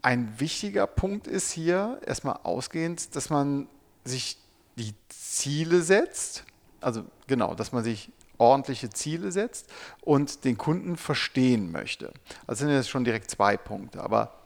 ein 0.01 0.33
wichtiger 0.39 0.87
Punkt 0.87 1.27
ist 1.27 1.51
hier 1.51 1.99
erstmal 2.05 2.39
ausgehend, 2.43 3.15
dass 3.15 3.29
man 3.29 3.67
sich 4.03 4.37
die 4.75 4.93
Ziele 5.09 5.81
setzt, 5.81 6.43
also 6.81 7.03
genau, 7.27 7.55
dass 7.55 7.71
man 7.71 7.83
sich 7.83 8.11
ordentliche 8.37 8.89
Ziele 8.89 9.31
setzt 9.31 9.67
und 10.01 10.45
den 10.45 10.57
Kunden 10.57 10.97
verstehen 10.97 11.71
möchte. 11.71 12.11
Das 12.47 12.59
sind 12.59 12.69
jetzt 12.69 12.89
schon 12.89 13.03
direkt 13.03 13.29
zwei 13.29 13.57
Punkte, 13.57 14.01
aber 14.01 14.38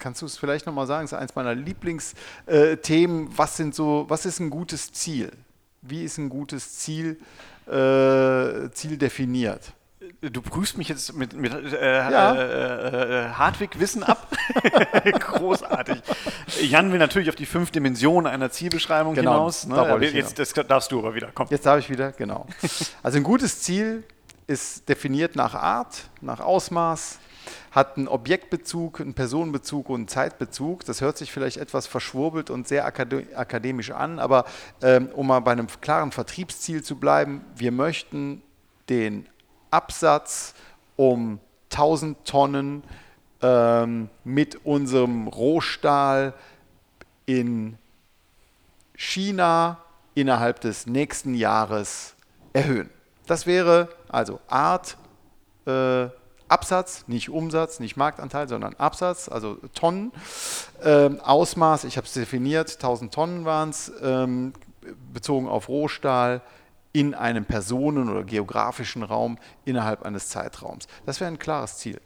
Kannst 0.00 0.22
du 0.22 0.26
es 0.26 0.36
vielleicht 0.36 0.66
nochmal 0.66 0.86
sagen? 0.86 1.04
Das 1.04 1.12
ist 1.12 1.18
eines 1.18 1.34
meiner 1.36 1.54
Lieblingsthemen. 1.54 3.28
Was, 3.36 3.56
sind 3.56 3.74
so, 3.74 4.06
was 4.08 4.26
ist 4.26 4.40
ein 4.40 4.50
gutes 4.50 4.92
Ziel? 4.92 5.30
Wie 5.82 6.02
ist 6.02 6.18
ein 6.18 6.28
gutes 6.28 6.78
Ziel, 6.78 7.20
äh, 7.66 8.70
Ziel 8.72 8.96
definiert? 8.98 9.72
Du 10.22 10.42
prüfst 10.42 10.76
mich 10.76 10.88
jetzt 10.88 11.14
mit, 11.14 11.34
mit 11.34 11.52
äh, 11.52 12.10
ja. 12.10 12.34
äh, 12.34 13.26
äh 13.26 13.28
Hartwig-Wissen 13.30 14.02
ab. 14.02 14.28
Großartig. 15.20 16.02
Jan 16.62 16.92
will 16.92 16.98
natürlich 16.98 17.28
auf 17.28 17.36
die 17.36 17.46
fünf 17.46 17.70
Dimensionen 17.70 18.30
einer 18.30 18.50
Zielbeschreibung 18.50 19.14
genau, 19.14 19.32
hinaus. 19.32 19.66
Ne? 19.66 19.76
Da 19.76 19.98
jetzt 19.98 20.38
das 20.38 20.52
darfst 20.52 20.92
du 20.92 20.98
aber 20.98 21.14
wieder. 21.14 21.30
Komm. 21.34 21.46
Jetzt 21.50 21.64
darf 21.64 21.78
ich 21.78 21.88
wieder, 21.88 22.12
genau. 22.12 22.46
Also 23.02 23.16
ein 23.16 23.22
gutes 23.22 23.60
Ziel 23.62 24.04
ist 24.46 24.88
definiert 24.88 25.36
nach 25.36 25.54
Art, 25.54 26.08
nach 26.20 26.40
Ausmaß, 26.40 27.18
hat 27.70 27.96
einen 27.96 28.08
Objektbezug, 28.08 29.00
einen 29.00 29.14
Personenbezug 29.14 29.88
und 29.88 30.00
einen 30.00 30.08
Zeitbezug. 30.08 30.84
Das 30.84 31.00
hört 31.00 31.16
sich 31.16 31.30
vielleicht 31.30 31.56
etwas 31.56 31.86
verschwurbelt 31.86 32.50
und 32.50 32.66
sehr 32.66 32.84
akademisch 32.84 33.90
an, 33.92 34.18
aber 34.18 34.44
ähm, 34.82 35.08
um 35.14 35.28
mal 35.28 35.40
bei 35.40 35.52
einem 35.52 35.68
klaren 35.80 36.10
Vertriebsziel 36.10 36.82
zu 36.82 36.96
bleiben, 36.96 37.44
wir 37.56 37.72
möchten 37.72 38.42
den 38.88 39.26
Absatz 39.70 40.54
um 40.96 41.38
1000 41.70 42.24
Tonnen 42.24 42.82
ähm, 43.40 44.10
mit 44.24 44.64
unserem 44.66 45.28
Rohstahl 45.28 46.34
in 47.26 47.78
China 48.96 49.78
innerhalb 50.14 50.60
des 50.60 50.86
nächsten 50.86 51.34
Jahres 51.34 52.14
erhöhen. 52.52 52.90
Das 53.26 53.46
wäre 53.46 53.88
also 54.08 54.40
Art, 54.48 54.96
äh, 55.66 56.08
Absatz, 56.50 57.04
nicht 57.06 57.30
Umsatz, 57.30 57.80
nicht 57.80 57.96
Marktanteil, 57.96 58.48
sondern 58.48 58.74
Absatz, 58.74 59.28
also 59.28 59.56
Tonnen. 59.74 60.12
Ähm, 60.82 61.20
Ausmaß, 61.20 61.84
ich 61.84 61.96
habe 61.96 62.06
es 62.06 62.12
definiert, 62.12 62.72
1000 62.74 63.14
Tonnen 63.14 63.44
waren 63.44 63.70
es, 63.70 63.92
ähm, 64.02 64.52
bezogen 65.12 65.48
auf 65.48 65.68
Rohstahl 65.68 66.42
in 66.92 67.14
einem 67.14 67.44
Personen- 67.44 68.08
oder 68.08 68.24
geografischen 68.24 69.02
Raum 69.02 69.38
innerhalb 69.64 70.02
eines 70.02 70.28
Zeitraums. 70.28 70.88
Das 71.06 71.20
wäre 71.20 71.30
ein 71.30 71.38
klares 71.38 71.78
Ziel. 71.78 72.00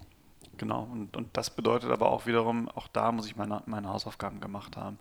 Genau, 0.57 0.89
und, 0.91 1.17
und 1.17 1.37
das 1.37 1.51
bedeutet 1.51 1.91
aber 1.91 2.11
auch 2.11 2.27
wiederum, 2.27 2.69
auch 2.69 2.87
da 2.89 3.11
muss 3.11 3.27
ich 3.27 3.37
meine, 3.37 3.63
meine 3.67 3.89
Hausaufgaben 3.89 4.41
gemacht 4.41 4.77
haben. 4.77 4.99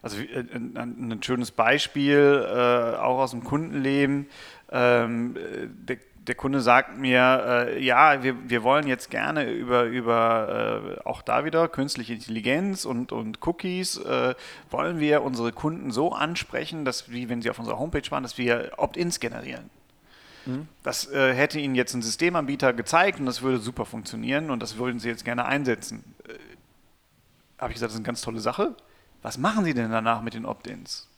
Also 0.00 0.18
äh, 0.18 0.44
ein, 0.54 0.76
ein 1.12 1.22
schönes 1.22 1.50
Beispiel, 1.50 2.46
äh, 2.46 2.96
auch 2.96 3.18
aus 3.18 3.32
dem 3.32 3.42
Kundenleben. 3.42 4.28
Ähm, 4.70 5.36
der, 5.66 5.98
der, 6.26 6.34
Kunde 6.34 6.60
sagt 6.60 6.98
mir, 6.98 7.66
äh, 7.68 7.84
ja, 7.84 8.22
wir, 8.22 8.48
wir 8.48 8.62
wollen 8.62 8.86
jetzt 8.86 9.10
gerne 9.10 9.50
über, 9.50 9.84
über 9.84 10.96
äh, 10.98 11.08
auch 11.08 11.22
da 11.22 11.44
wieder 11.44 11.68
künstliche 11.68 12.14
Intelligenz 12.14 12.84
und, 12.84 13.12
und 13.12 13.46
Cookies, 13.46 13.96
äh, 13.98 14.34
wollen 14.70 15.00
wir 15.00 15.22
unsere 15.22 15.52
Kunden 15.52 15.90
so 15.90 16.12
ansprechen, 16.12 16.84
dass, 16.84 17.10
wie 17.10 17.28
wenn 17.28 17.42
sie 17.42 17.50
auf 17.50 17.58
unserer 17.58 17.78
Homepage 17.78 18.10
waren, 18.10 18.22
dass 18.22 18.38
wir 18.38 18.72
Opt-ins 18.76 19.20
generieren. 19.20 19.70
Mhm. 20.46 20.68
Das 20.82 21.10
äh, 21.10 21.34
hätte 21.34 21.58
Ihnen 21.58 21.74
jetzt 21.74 21.94
ein 21.94 22.02
Systemanbieter 22.02 22.72
gezeigt 22.72 23.20
und 23.20 23.26
das 23.26 23.42
würde 23.42 23.58
super 23.58 23.84
funktionieren 23.84 24.50
und 24.50 24.60
das 24.60 24.76
würden 24.76 24.98
Sie 25.00 25.08
jetzt 25.08 25.24
gerne 25.24 25.44
einsetzen. 25.44 26.02
Äh, 26.28 26.34
Habe 27.58 27.72
ich 27.72 27.74
gesagt, 27.74 27.90
das 27.90 27.94
ist 27.94 28.00
eine 28.00 28.06
ganz 28.06 28.22
tolle 28.22 28.40
Sache. 28.40 28.74
Was 29.22 29.38
machen 29.38 29.64
Sie 29.64 29.74
denn 29.74 29.90
danach 29.90 30.22
mit 30.22 30.34
den 30.34 30.44
Opt-ins? 30.44 31.08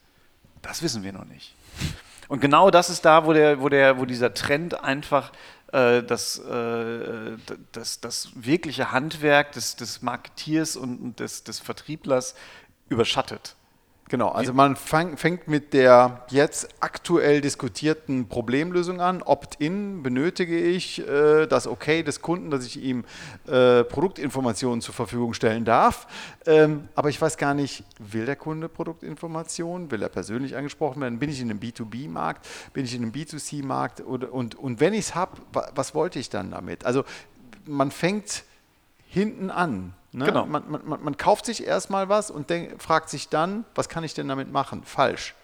Das 0.63 0.83
wissen 0.83 1.03
wir 1.03 1.13
noch 1.13 1.25
nicht. 1.27 1.55
Und 2.29 2.41
genau 2.41 2.71
das 2.71 2.91
ist 2.91 3.05
da, 3.05 3.27
wo, 3.27 3.33
der, 3.33 3.61
wo, 3.61 3.69
der, 3.69 3.99
wo 3.99 4.05
dieser 4.05 4.35
Trend 4.35 4.83
einfach 4.83 5.33
äh, 5.73 6.03
das, 6.03 6.39
äh, 6.39 7.37
das, 7.73 8.01
das 8.01 8.31
wirkliche 8.35 8.93
Handwerk 8.93 9.53
des, 9.53 9.77
des 9.77 10.03
Marketiers 10.03 10.77
und 10.77 11.19
des, 11.21 11.45
des 11.45 11.61
Vertrieblers 11.61 12.35
überschattet. 12.89 13.57
Genau, 14.11 14.29
also 14.29 14.53
man 14.53 14.77
fang, 14.77 15.17
fängt 15.17 15.49
mit 15.49 15.73
der 15.73 16.27
jetzt 16.29 16.69
aktuell 16.81 17.41
diskutierten 17.41 18.29
Problemlösung 18.29 19.01
an. 19.01 19.23
Opt-in 19.23 20.03
benötige 20.03 20.59
ich 20.59 21.01
äh, 21.09 21.47
das 21.47 21.67
Okay 21.67 22.03
des 22.03 22.21
Kunden, 22.21 22.51
dass 22.51 22.67
ich 22.67 22.83
ihm 22.83 23.05
äh, 23.47 23.83
Produktinformationen 23.83 24.83
zur 24.83 24.93
Verfügung 24.93 25.33
stellen 25.33 25.65
darf. 25.65 26.07
Ähm, 26.45 26.89
aber 26.95 27.09
ich 27.09 27.21
weiß 27.21 27.39
gar 27.39 27.55
nicht, 27.55 27.83
will 27.99 28.27
der 28.27 28.37
Kunde 28.37 28.69
Produktinformationen? 28.69 29.91
Will 29.91 30.03
er 30.03 30.11
persönlich 30.11 30.55
angesprochen 30.55 31.01
werden? 31.01 31.19
Bin 31.19 31.31
ich 31.31 31.41
in 31.41 31.51
einem 31.51 31.61
B2B-Markt? 31.61 32.47
Bin 32.75 32.85
ich 32.85 32.95
in 32.95 33.03
einem 33.03 33.13
B2C-Markt? 33.13 34.03
Und, 34.03 34.25
und, 34.25 34.55
und 34.55 34.81
wenn 34.81 34.93
ich 34.93 35.07
es 35.07 35.15
habe, 35.15 35.33
was 35.75 35.95
wollte 35.95 36.19
ich 36.19 36.29
dann 36.29 36.51
damit? 36.51 36.85
Also 36.85 37.05
man 37.65 37.91
fängt 37.91 38.45
hinten 39.09 39.51
an. 39.51 39.95
Ne? 40.15 40.27
Genau. 40.27 40.47
Man, 40.47 40.63
man, 40.69 41.03
man, 41.03 41.17
kauft 41.17 41.45
sich 41.45 41.67
erstmal 41.67 42.09
was 42.09 42.31
und 42.31 42.49
denk, 42.49 42.81
fragt 42.81 43.11
sich 43.11 43.29
dann, 43.29 43.65
was 43.75 43.89
kann 43.89 44.05
ich 44.05 44.15
denn 44.15 44.29
damit 44.29 44.53
machen? 44.53 44.83
Falsch. 44.85 45.35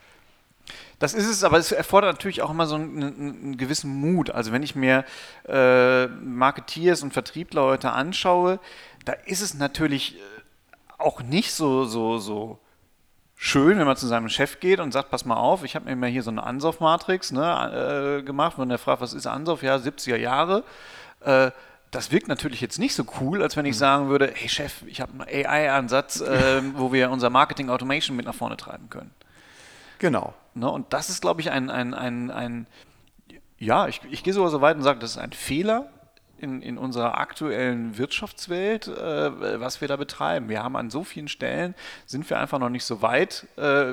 Das 1.01 1.13
ist 1.13 1.27
es, 1.27 1.43
aber 1.43 1.59
es 1.59 1.73
erfordert 1.73 2.15
natürlich 2.15 2.43
auch 2.43 2.51
immer 2.51 2.67
so 2.67 2.77
einen, 2.77 3.03
einen 3.03 3.57
gewissen 3.57 3.91
Mut. 3.91 4.31
Also 4.31 4.53
wenn 4.53 4.63
ich 4.63 4.77
mir 4.77 5.05
äh, 5.49 6.07
Marketeers 6.07 7.03
und 7.03 7.13
Vertriebler 7.13 7.85
anschaue, 7.85 8.61
da 9.05 9.15
ist 9.25 9.41
es 9.41 9.55
natürlich 9.55 10.17
äh, 10.17 10.21
auch 10.99 11.23
nicht 11.23 11.53
so, 11.53 11.85
so, 11.85 12.19
so 12.19 12.59
schön, 13.35 13.79
wenn 13.79 13.87
man 13.87 13.97
zu 13.97 14.07
seinem 14.07 14.29
Chef 14.29 14.61
geht 14.61 14.79
und 14.79 14.93
sagt, 14.93 15.11
pass 15.11 15.25
mal 15.25 15.37
auf, 15.37 15.65
ich 15.65 15.75
habe 15.75 15.87
mir 15.87 15.97
mal 15.97 16.11
hier 16.11 16.23
so 16.23 16.31
eine 16.31 16.45
Ansauf-Matrix 16.45 17.33
ne, 17.33 18.19
äh, 18.21 18.23
gemacht. 18.23 18.59
Und 18.59 18.71
er 18.71 18.79
fragt, 18.79 19.01
was 19.01 19.15
ist 19.15 19.27
Ansauf? 19.27 19.63
Ja, 19.63 19.77
70er 19.77 20.17
Jahre. 20.17 20.63
Äh, 21.25 21.51
das 21.91 22.13
wirkt 22.13 22.29
natürlich 22.29 22.61
jetzt 22.61 22.79
nicht 22.79 22.95
so 22.95 23.05
cool, 23.21 23.43
als 23.43 23.57
wenn 23.57 23.67
ich 23.67 23.75
mhm. 23.75 23.79
sagen 23.79 24.09
würde, 24.09 24.33
hey 24.35 24.49
Chef, 24.49 24.83
ich 24.87 25.01
habe 25.01 25.13
einen 25.13 25.47
AI-Ansatz, 25.47 26.21
äh, 26.21 26.63
wo 26.75 26.93
wir 26.93 27.11
unser 27.11 27.31
Marketing 27.31 27.71
Automation 27.71 28.17
mit 28.17 28.27
nach 28.27 28.35
vorne 28.35 28.57
treiben 28.57 28.91
können. 28.91 29.11
Genau. 29.99 30.35
Ne, 30.55 30.69
und 30.69 30.93
das 30.93 31.11
ist, 31.11 31.21
glaube 31.21 31.41
ich, 31.41 31.51
ein, 31.51 31.71
ein, 31.71 31.95
ein, 31.95 32.31
ein 32.31 32.67
ja, 33.59 33.87
ich, 33.89 34.01
ich 34.11 34.23
gehe 34.23 34.33
sogar 34.33 34.51
so 34.51 34.61
weit 34.61 34.77
und 34.77 34.83
sage, 34.83 34.99
das 34.99 35.13
ist 35.13 35.19
ein 35.19 35.33
Fehler 35.33 35.91
in, 36.39 36.63
in 36.63 36.79
unserer 36.79 37.19
aktuellen 37.19 37.99
Wirtschaftswelt, 37.99 38.89
äh, 38.89 39.61
was 39.61 39.81
wir 39.81 39.89
da 39.89 39.97
betreiben. 39.97 40.49
Wir 40.49 40.63
haben 40.63 40.77
an 40.77 40.91
so 40.91 41.05
vielen 41.05 41.29
Stellen, 41.29 41.75
sind 42.07 42.29
wir 42.31 42.39
einfach 42.39 42.59
noch 42.59 42.71
nicht 42.71 42.85
so 42.85 43.03
weit, 43.03 43.47
äh, 43.57 43.93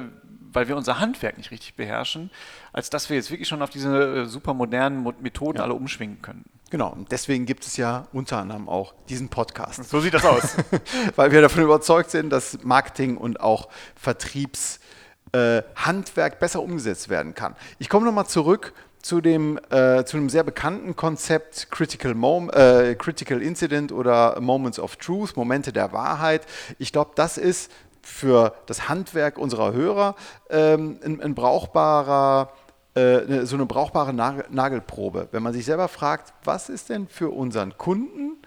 weil 0.52 0.68
wir 0.68 0.78
unser 0.78 1.00
Handwerk 1.00 1.38
nicht 1.38 1.52
richtig 1.52 1.76
beherrschen, 1.76 2.32
als 2.72 2.90
dass 2.90 3.10
wir 3.10 3.18
jetzt 3.18 3.30
wirklich 3.30 3.48
schon 3.48 3.62
auf 3.62 3.70
diese 3.70 4.22
äh, 4.22 4.26
super 4.26 4.54
modernen 4.54 5.04
Methoden 5.20 5.58
ja. 5.58 5.64
alle 5.64 5.74
umschwingen 5.74 6.22
können. 6.22 6.46
Genau, 6.70 6.92
und 6.92 7.10
deswegen 7.12 7.46
gibt 7.46 7.66
es 7.66 7.78
ja 7.78 8.08
unter 8.12 8.40
anderem 8.40 8.68
auch 8.68 8.94
diesen 9.08 9.30
Podcast. 9.30 9.90
So 9.90 10.02
sieht 10.02 10.14
das 10.14 10.26
aus. 10.26 10.58
Weil 11.16 11.32
wir 11.32 11.40
davon 11.42 11.64
überzeugt 11.64 12.12
sind, 12.12 12.30
dass 12.30 12.62
Marketing 12.64 13.16
und 13.16 13.40
auch 13.40 13.70
Vertriebshandwerk 13.96 16.34
äh, 16.34 16.38
besser 16.40 16.62
umgesetzt 16.62 17.08
werden 17.08 17.36
kann. 17.36 17.56
Ich 17.80 17.88
komme 17.88 18.06
nochmal 18.06 18.28
zurück 18.28 18.74
zu 19.02 19.22
dem 19.22 19.58
äh, 19.70 20.04
zu 20.04 20.18
einem 20.18 20.28
sehr 20.28 20.44
bekannten 20.44 20.98
Konzept 20.98 21.72
Critical, 21.72 22.14
Mom 22.14 22.50
äh, 22.50 22.96
Critical 22.96 23.42
Incident 23.42 23.94
oder 23.94 24.38
Moments 24.42 24.80
of 24.80 24.98
Truth, 24.98 25.38
Momente 25.38 25.72
der 25.72 25.94
Wahrheit. 25.94 26.46
Ich 26.80 26.92
glaube, 26.92 27.12
das 27.16 27.38
ist 27.38 27.72
für 28.02 28.54
das 28.66 28.90
Handwerk 28.90 29.38
unserer 29.38 29.72
Hörer 29.72 30.16
ähm, 30.50 31.00
ein, 31.04 31.22
ein 31.22 31.36
brauchbarer 31.36 32.52
äh, 32.98 33.46
so 33.46 33.56
eine 33.56 33.66
brauchbare 33.68 34.12
Nagelprobe. 34.14 35.28
Wenn 35.32 35.44
man 35.44 35.54
sich 35.54 35.66
selber 35.66 35.88
fragt, 35.88 36.34
was 36.44 36.68
ist 36.68 36.90
denn 36.90 37.08
für 37.08 37.30
unseren 37.30 37.78
Kunden 37.78 38.38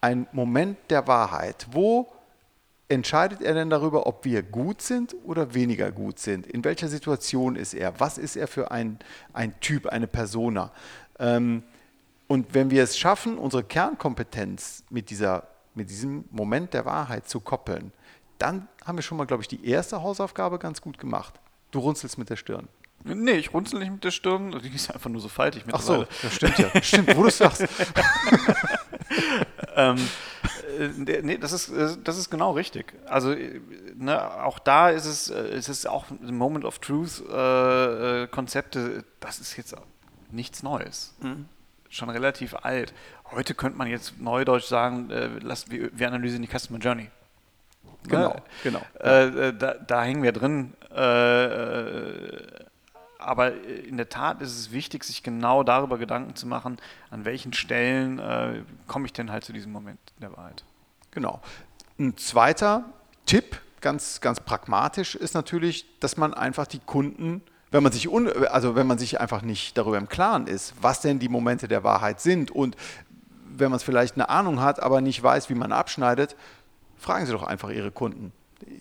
ein 0.00 0.26
Moment 0.32 0.78
der 0.88 1.06
Wahrheit? 1.06 1.66
Wo 1.72 2.10
entscheidet 2.88 3.42
er 3.42 3.52
denn 3.52 3.68
darüber, 3.68 4.06
ob 4.06 4.24
wir 4.24 4.42
gut 4.42 4.80
sind 4.80 5.14
oder 5.24 5.52
weniger 5.52 5.92
gut 5.92 6.18
sind? 6.18 6.46
In 6.46 6.64
welcher 6.64 6.88
Situation 6.88 7.54
ist 7.54 7.74
er? 7.74 8.00
Was 8.00 8.16
ist 8.16 8.36
er 8.36 8.48
für 8.48 8.70
ein, 8.70 8.98
ein 9.34 9.58
Typ, 9.60 9.86
eine 9.86 10.06
Persona? 10.06 10.72
Ähm, 11.18 11.62
und 12.28 12.54
wenn 12.54 12.70
wir 12.70 12.82
es 12.82 12.96
schaffen, 12.96 13.36
unsere 13.36 13.62
Kernkompetenz 13.62 14.84
mit, 14.88 15.10
dieser, 15.10 15.48
mit 15.74 15.90
diesem 15.90 16.24
Moment 16.30 16.72
der 16.72 16.86
Wahrheit 16.86 17.28
zu 17.28 17.40
koppeln, 17.40 17.92
dann 18.38 18.68
haben 18.86 18.96
wir 18.96 19.02
schon 19.02 19.18
mal, 19.18 19.26
glaube 19.26 19.42
ich, 19.42 19.48
die 19.48 19.66
erste 19.68 20.02
Hausaufgabe 20.02 20.58
ganz 20.58 20.80
gut 20.80 20.96
gemacht. 20.96 21.34
Du 21.72 21.78
runzelst 21.78 22.16
mit 22.16 22.30
der 22.30 22.36
Stirn. 22.36 22.68
Nee, 23.04 23.32
ich 23.32 23.52
runzel 23.52 23.80
nicht 23.80 23.90
mit 23.90 24.04
der 24.04 24.10
Stirn. 24.10 24.58
Die 24.62 24.74
ist 24.74 24.92
einfach 24.92 25.10
nur 25.10 25.20
so 25.20 25.28
faltig 25.28 25.64
Ach 25.72 25.80
so, 25.80 26.06
das 26.22 26.34
stimmt 26.34 26.58
ja. 26.58 26.70
stimmt, 26.82 27.16
wo 27.16 27.24
du 27.24 27.30
sagst. 27.30 27.62
ähm, 29.76 29.96
äh, 30.78 31.22
nee, 31.22 31.38
das 31.38 31.52
ist, 31.52 31.68
äh, 31.70 31.96
das 32.02 32.18
ist 32.18 32.30
genau 32.30 32.52
richtig. 32.52 32.94
Also 33.06 33.32
äh, 33.32 33.60
ne, 33.96 34.42
auch 34.44 34.58
da 34.58 34.90
ist 34.90 35.06
es, 35.06 35.28
ist 35.28 35.68
es 35.68 35.86
auch 35.86 36.06
Moment 36.20 36.64
of 36.64 36.78
Truth 36.78 37.20
äh, 37.28 38.28
das 39.20 39.38
ist 39.40 39.56
jetzt 39.56 39.74
nichts 40.30 40.62
Neues. 40.62 41.14
Mhm. 41.20 41.46
Schon 41.88 42.10
relativ 42.10 42.54
alt. 42.62 42.94
Heute 43.30 43.54
könnte 43.54 43.78
man 43.78 43.88
jetzt 43.88 44.20
neudeutsch 44.20 44.66
sagen, 44.66 45.10
äh, 45.10 45.28
lass, 45.40 45.70
wir, 45.70 45.90
wir 45.98 46.08
analysieren 46.08 46.42
die 46.42 46.58
Customer 46.58 46.78
Journey. 46.78 47.10
Genau, 48.04 48.34
ne? 48.34 48.42
genau. 48.62 48.80
Äh, 48.98 49.52
da, 49.54 49.74
da, 49.74 50.02
hängen 50.02 50.22
wir 50.22 50.32
drin. 50.32 50.72
Äh, 50.90 52.62
aber 53.26 53.52
in 53.62 53.96
der 53.96 54.08
Tat 54.08 54.40
ist 54.42 54.58
es 54.58 54.72
wichtig, 54.72 55.04
sich 55.04 55.22
genau 55.22 55.62
darüber 55.62 55.98
Gedanken 55.98 56.36
zu 56.36 56.46
machen, 56.46 56.78
an 57.10 57.24
welchen 57.24 57.52
Stellen 57.52 58.18
äh, 58.18 58.62
komme 58.86 59.06
ich 59.06 59.12
denn 59.12 59.30
halt 59.30 59.44
zu 59.44 59.52
diesem 59.52 59.72
Moment 59.72 59.98
der 60.20 60.36
Wahrheit. 60.36 60.64
Genau. 61.10 61.40
Ein 61.98 62.16
zweiter 62.16 62.84
Tipp, 63.26 63.60
ganz, 63.80 64.20
ganz 64.20 64.40
pragmatisch, 64.40 65.14
ist 65.14 65.34
natürlich, 65.34 65.86
dass 66.00 66.16
man 66.16 66.34
einfach 66.34 66.66
die 66.66 66.80
Kunden 66.80 67.42
wenn 67.72 67.82
man 67.82 67.90
sich 67.90 68.08
un, 68.08 68.30
also 68.48 68.76
wenn 68.76 68.86
man 68.86 68.98
sich 68.98 69.18
einfach 69.18 69.40
nicht 69.40 69.76
darüber 69.78 69.96
im 69.96 70.08
Klaren 70.08 70.46
ist, 70.46 70.74
was 70.82 71.00
denn 71.00 71.18
die 71.18 71.30
Momente 71.30 71.68
der 71.68 71.82
Wahrheit 71.82 72.20
sind 72.20 72.50
und 72.50 72.76
wenn 73.46 73.70
man 73.70 73.78
es 73.78 73.82
vielleicht 73.82 74.14
eine 74.14 74.28
Ahnung 74.28 74.60
hat, 74.60 74.80
aber 74.80 75.00
nicht 75.00 75.22
weiß, 75.22 75.48
wie 75.48 75.54
man 75.54 75.72
abschneidet, 75.72 76.36
fragen 76.98 77.26
Sie 77.26 77.32
doch 77.32 77.42
einfach 77.42 77.70
Ihre 77.70 77.90
Kunden. 77.90 78.32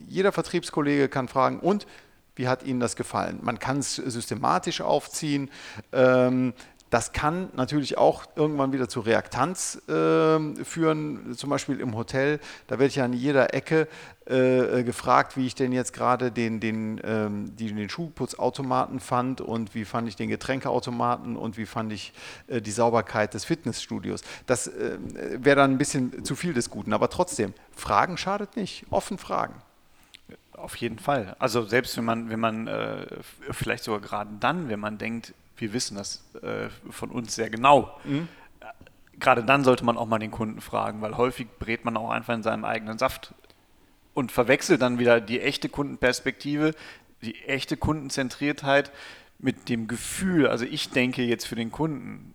Jeder 0.07 0.31
Vertriebskollege 0.31 1.07
kann 1.09 1.27
fragen 1.27 1.59
und 1.59 1.87
wie 2.35 2.47
hat 2.47 2.63
Ihnen 2.63 2.79
das 2.79 2.95
gefallen? 2.95 3.39
Man 3.41 3.59
kann 3.59 3.79
es 3.79 3.95
systematisch 3.95 4.81
aufziehen. 4.81 5.49
Ähm, 5.91 6.53
das 6.91 7.13
kann 7.13 7.49
natürlich 7.55 7.97
auch 7.97 8.25
irgendwann 8.35 8.73
wieder 8.73 8.89
zu 8.89 8.99
Reaktanz 8.99 9.81
äh, 9.87 10.65
führen, 10.65 11.33
zum 11.37 11.49
Beispiel 11.49 11.79
im 11.79 11.95
Hotel. 11.95 12.41
Da 12.67 12.79
werde 12.79 12.87
ich 12.87 13.01
an 13.01 13.13
jeder 13.13 13.53
Ecke 13.53 13.87
äh, 14.25 14.83
gefragt, 14.83 15.37
wie 15.37 15.47
ich 15.47 15.55
denn 15.55 15.71
jetzt 15.71 15.93
gerade 15.93 16.33
den, 16.33 16.59
den, 16.59 16.99
ähm, 17.05 17.55
den 17.55 17.89
Schuhputzautomaten 17.89 18.99
fand 18.99 19.39
und 19.39 19.73
wie 19.73 19.85
fand 19.85 20.09
ich 20.09 20.17
den 20.17 20.27
Getränkeautomaten 20.27 21.37
und 21.37 21.57
wie 21.57 21.65
fand 21.65 21.93
ich 21.93 22.11
äh, 22.47 22.61
die 22.61 22.71
Sauberkeit 22.71 23.33
des 23.33 23.45
Fitnessstudios. 23.45 24.21
Das 24.45 24.67
äh, 24.67 24.97
wäre 25.39 25.55
dann 25.55 25.71
ein 25.71 25.77
bisschen 25.77 26.25
zu 26.25 26.35
viel 26.35 26.53
des 26.53 26.69
Guten, 26.69 26.91
aber 26.91 27.09
trotzdem, 27.09 27.53
Fragen 27.73 28.17
schadet 28.17 28.57
nicht, 28.57 28.85
offen 28.89 29.17
fragen. 29.17 29.55
Auf 30.53 30.75
jeden 30.75 30.99
Fall. 30.99 31.35
Also 31.39 31.63
selbst 31.63 31.97
wenn 31.97 32.05
man, 32.05 32.29
wenn 32.29 32.39
man 32.39 32.67
äh, 32.67 33.05
vielleicht 33.51 33.83
sogar 33.83 34.01
gerade 34.01 34.29
dann, 34.39 34.69
wenn 34.69 34.79
man 34.79 34.97
denkt, 34.97 35.33
wir 35.57 35.73
wissen 35.73 35.95
das 35.95 36.23
äh, 36.41 36.69
von 36.89 37.09
uns 37.09 37.35
sehr 37.35 37.49
genau. 37.49 37.99
Mhm. 38.03 38.27
Gerade 39.19 39.43
dann 39.43 39.63
sollte 39.63 39.85
man 39.85 39.97
auch 39.97 40.07
mal 40.07 40.19
den 40.19 40.31
Kunden 40.31 40.61
fragen, 40.61 41.01
weil 41.01 41.17
häufig 41.17 41.47
brät 41.59 41.85
man 41.85 41.95
auch 41.97 42.09
einfach 42.09 42.33
in 42.33 42.43
seinem 42.43 42.65
eigenen 42.65 42.97
Saft 42.97 43.33
und 44.13 44.31
verwechselt 44.31 44.81
dann 44.81 44.99
wieder 44.99 45.21
die 45.21 45.39
echte 45.39 45.69
Kundenperspektive, 45.69 46.73
die 47.21 47.39
echte 47.43 47.77
Kundenzentriertheit 47.77 48.91
mit 49.39 49.69
dem 49.69 49.87
Gefühl, 49.87 50.47
also 50.47 50.65
ich 50.65 50.89
denke 50.89 51.23
jetzt 51.23 51.45
für 51.45 51.55
den 51.55 51.71
Kunden. 51.71 52.33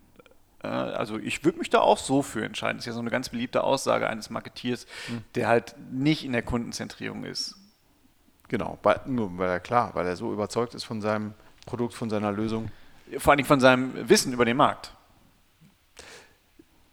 Äh, 0.63 0.67
also 0.67 1.17
ich 1.17 1.43
würde 1.43 1.59
mich 1.59 1.69
da 1.69 1.79
auch 1.79 1.97
so 1.97 2.21
für 2.21 2.43
entscheiden. 2.43 2.77
Das 2.77 2.83
ist 2.83 2.87
ja 2.87 2.93
so 2.93 2.99
eine 2.99 3.09
ganz 3.09 3.29
beliebte 3.29 3.63
Aussage 3.63 4.09
eines 4.09 4.29
Marketiers, 4.29 4.85
mhm. 5.09 5.23
der 5.35 5.47
halt 5.47 5.75
nicht 5.91 6.25
in 6.25 6.33
der 6.33 6.41
Kundenzentrierung 6.41 7.23
ist. 7.23 7.55
Genau, 8.47 8.77
weil, 8.83 9.01
nur 9.05 9.37
weil 9.37 9.49
er 9.49 9.59
klar, 9.59 9.91
weil 9.93 10.05
er 10.05 10.15
so 10.15 10.31
überzeugt 10.31 10.73
ist 10.73 10.83
von 10.83 11.01
seinem 11.01 11.33
Produkt, 11.65 11.93
von 11.93 12.09
seiner 12.09 12.31
Lösung. 12.31 12.71
Vor 13.17 13.33
allem 13.33 13.45
von 13.45 13.59
seinem 13.59 14.09
Wissen 14.09 14.33
über 14.33 14.45
den 14.45 14.57
Markt. 14.57 14.93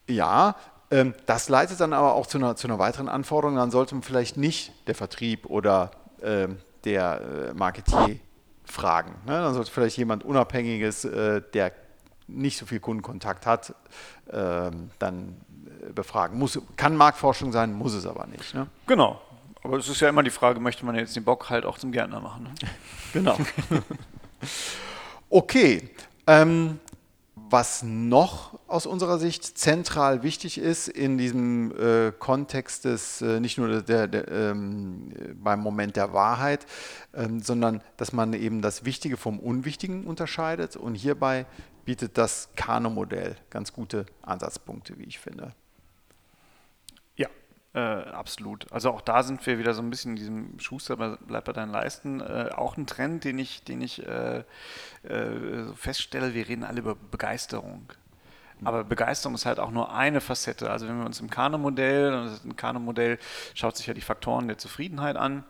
Ja, 0.08 0.56
ähm, 0.90 1.14
das 1.26 1.49
leitet 1.49 1.80
dann 1.80 1.92
aber 1.92 2.14
auch 2.14 2.26
zu 2.26 2.38
einer, 2.38 2.56
zu 2.56 2.66
einer 2.66 2.78
weiteren 2.78 3.08
Anforderung. 3.08 3.56
Dann 3.56 3.70
sollte 3.70 3.94
man 3.94 4.02
vielleicht 4.02 4.37
nicht 4.37 4.73
der 4.87 4.94
Vertrieb 4.94 5.46
oder 5.46 5.90
ähm, 6.23 6.58
der 6.84 7.20
äh, 7.50 7.54
Marketier 7.54 8.18
fragen. 8.64 9.12
Ne? 9.26 9.32
Dann 9.32 9.54
sollte 9.54 9.70
vielleicht 9.70 9.96
jemand 9.96 10.25
Unabhängiges, 10.25 11.04
äh, 11.04 11.42
der 11.52 11.73
nicht 12.26 12.58
so 12.58 12.66
viel 12.66 12.80
Kundenkontakt 12.80 13.46
hat, 13.46 13.75
ähm, 14.30 14.90
dann 14.99 15.37
äh, 15.66 15.92
befragen. 15.92 16.38
Muss, 16.38 16.61
kann 16.76 16.96
Marktforschung 16.96 17.52
sein, 17.52 17.73
muss 17.73 17.94
es 17.94 18.06
aber 18.06 18.26
nicht. 18.26 18.54
Ne? 18.54 18.66
Genau. 18.87 19.20
Aber 19.64 19.78
es 19.78 19.88
ist 19.88 20.00
ja 20.00 20.11
immer 20.11 20.23
die 20.23 20.30
Frage, 20.30 20.61
möchte 20.61 20.85
man 20.85 20.94
jetzt 20.94 21.16
den 21.16 21.25
Bock 21.25 21.49
halt 21.49 21.64
auch 21.64 21.78
zum 21.78 21.90
Gärtner 21.90 22.21
machen? 22.21 22.44
Ne? 22.44 22.50
Genau. 23.12 23.38
okay. 25.30 25.88
Ähm, 26.26 26.80
was 27.37 27.83
noch 27.83 28.59
aus 28.66 28.85
unserer 28.85 29.18
Sicht 29.18 29.56
zentral 29.56 30.23
wichtig 30.23 30.59
ist 30.59 30.88
in 30.88 31.16
diesem 31.16 31.73
äh, 31.78 32.12
Kontext 32.18 32.85
des, 32.85 33.23
äh, 33.23 33.38
nicht 33.38 33.56
nur 33.56 33.83
der, 33.83 34.09
der, 34.09 34.28
ähm, 34.28 35.12
beim 35.35 35.61
Moment 35.61 35.97
der 35.97 36.12
Wahrheit, 36.12 36.66
ähm, 37.14 37.40
sondern 37.40 37.80
dass 37.97 38.12
man 38.12 38.33
eben 38.33 38.61
das 38.61 38.85
Wichtige 38.85 39.16
vom 39.16 39.38
Unwichtigen 39.38 40.04
unterscheidet. 40.04 40.76
Und 40.76 40.94
hierbei 40.94 41.47
bietet 41.85 42.18
das 42.18 42.49
Kano-Modell 42.56 43.37
ganz 43.49 43.73
gute 43.73 44.06
Ansatzpunkte, 44.23 44.99
wie 44.99 45.04
ich 45.04 45.21
finde. 45.21 45.52
Äh, 47.75 47.78
absolut. 47.78 48.73
Also 48.73 48.90
auch 48.90 49.00
da 49.00 49.25
sind 49.25 49.45
wir 49.47 49.59
wieder 49.59 49.75
so 49.75 49.83
ein 49.83 49.90
bisschen 49.90 50.12
in 50.12 50.16
diesem 50.16 50.61
Schuster 50.61 50.97
bleibt 50.97 51.47
bei 51.47 51.52
deinen 51.52 51.73
Leisten. 51.73 52.21
Äh, 52.21 52.50
auch 52.54 52.76
ein 52.76 52.87
Trend, 52.87 53.25
den 53.25 53.38
ich, 53.38 53.64
den 53.64 53.81
ich 53.81 54.07
äh, 54.07 54.45
äh 55.02 55.73
feststelle, 55.75 56.35
wir 56.35 56.49
reden 56.49 56.62
alle 56.62 56.78
über 56.78 56.95
Begeisterung. 56.95 57.88
Aber 58.62 58.85
Begeisterung 58.85 59.35
ist 59.35 59.45
halt 59.45 59.59
auch 59.59 59.73
nur 59.73 59.93
eine 59.93 60.21
Facette. 60.21 60.71
Also 60.71 60.87
wenn 60.87 60.99
wir 60.99 61.04
uns 61.04 61.21
im 61.21 61.28
Kano-Modell, 61.28 62.31
ein 62.45 62.57
Kano-Modell 62.57 63.19
schaut 63.54 63.76
sich 63.76 63.87
ja 63.87 63.95
die 63.95 64.00
Faktoren 64.00 64.47
der 64.47 64.57
Zufriedenheit 64.57 65.16
an. 65.16 65.43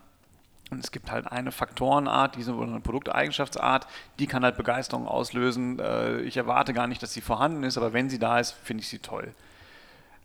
Und 0.71 0.83
es 0.83 0.90
gibt 0.90 1.11
halt 1.11 1.31
eine 1.31 1.52
Faktorenart, 1.52 2.37
diese 2.37 2.54
oder 2.54 2.71
eine 2.71 2.81
Produkteigenschaftart, 2.81 3.87
die 4.19 4.26
kann 4.26 4.43
halt 4.43 4.57
Begeisterung 4.57 5.07
auslösen. 5.07 5.78
Äh, 5.78 6.21
ich 6.23 6.38
erwarte 6.38 6.73
gar 6.73 6.87
nicht, 6.87 7.02
dass 7.02 7.12
sie 7.12 7.21
vorhanden 7.21 7.64
ist, 7.64 7.76
aber 7.76 7.93
wenn 7.93 8.09
sie 8.09 8.19
da 8.19 8.38
ist, 8.38 8.52
finde 8.52 8.83
ich 8.83 8.88
sie 8.88 8.99
toll. 8.99 9.35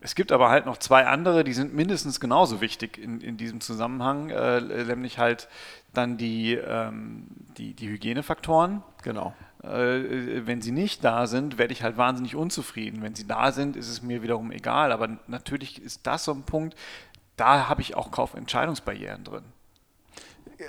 Es 0.02 0.16
gibt 0.16 0.32
aber 0.32 0.50
halt 0.50 0.66
noch 0.66 0.78
zwei 0.78 1.06
andere, 1.06 1.44
die 1.44 1.54
sind 1.54 1.74
mindestens 1.74 2.20
genauso 2.20 2.62
wichtig 2.62 2.98
in, 2.98 3.20
in 3.20 3.36
diesem 3.36 3.60
Zusammenhang, 3.60 4.30
äh, 4.30 4.62
nämlich 4.62 5.18
halt 5.18 5.50
dann 5.94 6.18
die, 6.18 6.54
ähm, 6.54 7.28
die, 7.58 7.74
die 7.74 7.90
Hygienefaktoren. 7.90 8.82
Genau. 9.04 9.34
Äh, 9.62 10.46
wenn 10.46 10.62
sie 10.62 10.72
nicht 10.72 11.04
da 11.04 11.28
sind, 11.28 11.58
werde 11.58 11.74
ich 11.74 11.84
halt 11.84 11.98
wahnsinnig 11.98 12.36
unzufrieden. 12.36 13.02
Wenn 13.02 13.16
sie 13.16 13.28
da 13.28 13.52
sind, 13.52 13.76
ist 13.76 13.90
es 13.90 14.02
mir 14.02 14.24
wiederum 14.24 14.52
egal. 14.52 14.94
Aber 14.94 15.10
natürlich 15.28 15.82
ist 15.82 16.08
das 16.08 16.24
so 16.24 16.32
ein 16.32 16.44
Punkt, 16.44 16.78
da 17.36 17.68
habe 17.68 17.82
ich 17.82 17.96
auch 17.96 18.12
Kaufentscheidungsbarrieren 18.12 19.26
drin. 19.26 19.44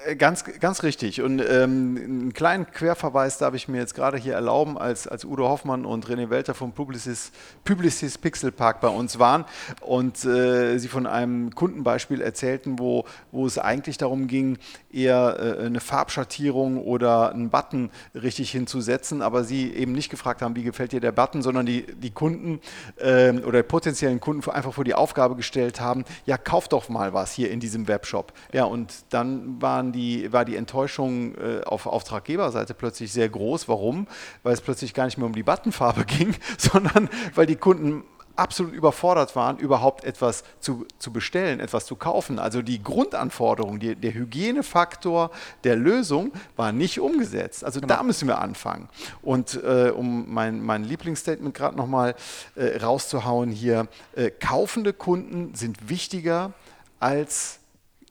Äh, 0.06 0.14
ganz, 0.14 0.44
ganz 0.44 0.84
richtig. 0.84 1.20
Und 1.20 1.40
ähm, 1.40 1.96
einen 1.96 2.32
kleinen 2.32 2.66
Querverweis 2.70 3.38
darf 3.38 3.54
ich 3.54 3.66
mir 3.66 3.78
jetzt 3.78 3.94
gerade 3.94 4.16
hier 4.18 4.34
erlauben, 4.34 4.78
als, 4.78 5.08
als 5.08 5.24
Udo 5.24 5.48
Hoffmann 5.48 5.84
und 5.84 6.06
René 6.06 6.30
Welter 6.30 6.54
vom 6.54 6.72
Publicis, 6.72 7.32
Publicis 7.64 8.16
Pixel 8.16 8.52
Park 8.52 8.80
bei 8.80 8.88
uns 8.88 9.18
waren 9.18 9.44
und 9.80 10.24
äh, 10.24 10.78
sie 10.78 10.86
von 10.86 11.06
einem 11.06 11.52
Kundenbeispiel 11.54 12.20
erzählten, 12.20 12.78
wo, 12.78 13.04
wo 13.32 13.46
es 13.46 13.58
eigentlich 13.58 13.98
darum 13.98 14.28
ging, 14.28 14.58
eher 14.92 15.58
äh, 15.58 15.66
eine 15.66 15.80
Farbschattierung 15.80 16.78
oder 16.78 17.32
einen 17.32 17.50
Button 17.50 17.90
richtig 18.14 18.52
hinzusetzen, 18.52 19.22
aber 19.22 19.42
sie 19.42 19.72
eben 19.72 19.92
nicht 19.92 20.10
gefragt 20.10 20.40
haben, 20.42 20.54
wie 20.54 20.62
gefällt 20.62 20.92
dir 20.92 21.00
der 21.00 21.12
Button, 21.12 21.42
sondern 21.42 21.66
die, 21.66 21.82
die 21.82 22.10
Kunden 22.10 22.60
äh, 22.96 23.32
oder 23.40 23.62
potenziellen 23.64 24.20
Kunden 24.20 24.48
einfach 24.50 24.74
vor 24.74 24.84
die 24.84 24.94
Aufgabe 24.94 25.34
gestellt 25.34 25.80
haben, 25.80 26.04
ja, 26.26 26.38
kauf 26.38 26.68
doch 26.68 26.88
mal 26.88 27.12
was 27.12 27.32
hier 27.32 27.50
in 27.50 27.58
diesem 27.58 27.88
Webshop. 27.88 28.32
Ja, 28.52 28.64
und 28.64 28.92
dann 29.10 29.60
war 29.60 29.79
waren 29.80 29.92
die, 29.92 30.30
war 30.30 30.44
die 30.44 30.56
Enttäuschung 30.56 31.34
äh, 31.36 31.62
auf 31.64 31.86
Auftraggeberseite 31.86 32.74
plötzlich 32.74 33.12
sehr 33.12 33.28
groß. 33.28 33.66
Warum? 33.66 34.06
Weil 34.42 34.52
es 34.52 34.60
plötzlich 34.60 34.92
gar 34.92 35.06
nicht 35.06 35.16
mehr 35.16 35.26
um 35.26 35.34
die 35.34 35.42
Buttonfarbe 35.42 36.04
ging, 36.18 36.34
sondern 36.58 37.08
weil 37.34 37.46
die 37.46 37.56
Kunden 37.56 38.04
absolut 38.36 38.72
überfordert 38.72 39.36
waren, 39.36 39.58
überhaupt 39.58 40.04
etwas 40.04 40.44
zu, 40.60 40.86
zu 40.98 41.12
bestellen, 41.12 41.60
etwas 41.60 41.84
zu 41.86 41.96
kaufen. 41.96 42.38
Also 42.38 42.62
die 42.62 42.82
Grundanforderung, 42.82 43.80
die, 43.80 43.96
der 43.96 44.14
Hygienefaktor 44.14 45.30
der 45.64 45.76
Lösung 45.76 46.32
war 46.56 46.72
nicht 46.72 47.00
umgesetzt. 47.00 47.64
Also 47.64 47.80
genau. 47.80 47.96
da 47.96 48.02
müssen 48.02 48.28
wir 48.28 48.38
anfangen. 48.38 48.88
Und 49.22 49.62
äh, 49.62 49.90
um 49.94 50.32
mein, 50.32 50.62
mein 50.62 50.84
Lieblingsstatement 50.84 51.54
gerade 51.54 51.76
nochmal 51.76 52.14
äh, 52.54 52.78
rauszuhauen 52.78 53.50
hier, 53.50 53.88
äh, 54.14 54.30
kaufende 54.30 54.92
Kunden 54.92 55.54
sind 55.54 55.88
wichtiger 55.88 56.52
als 56.98 57.58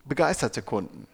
begeisterte 0.05 0.61
Kunden. 0.61 1.07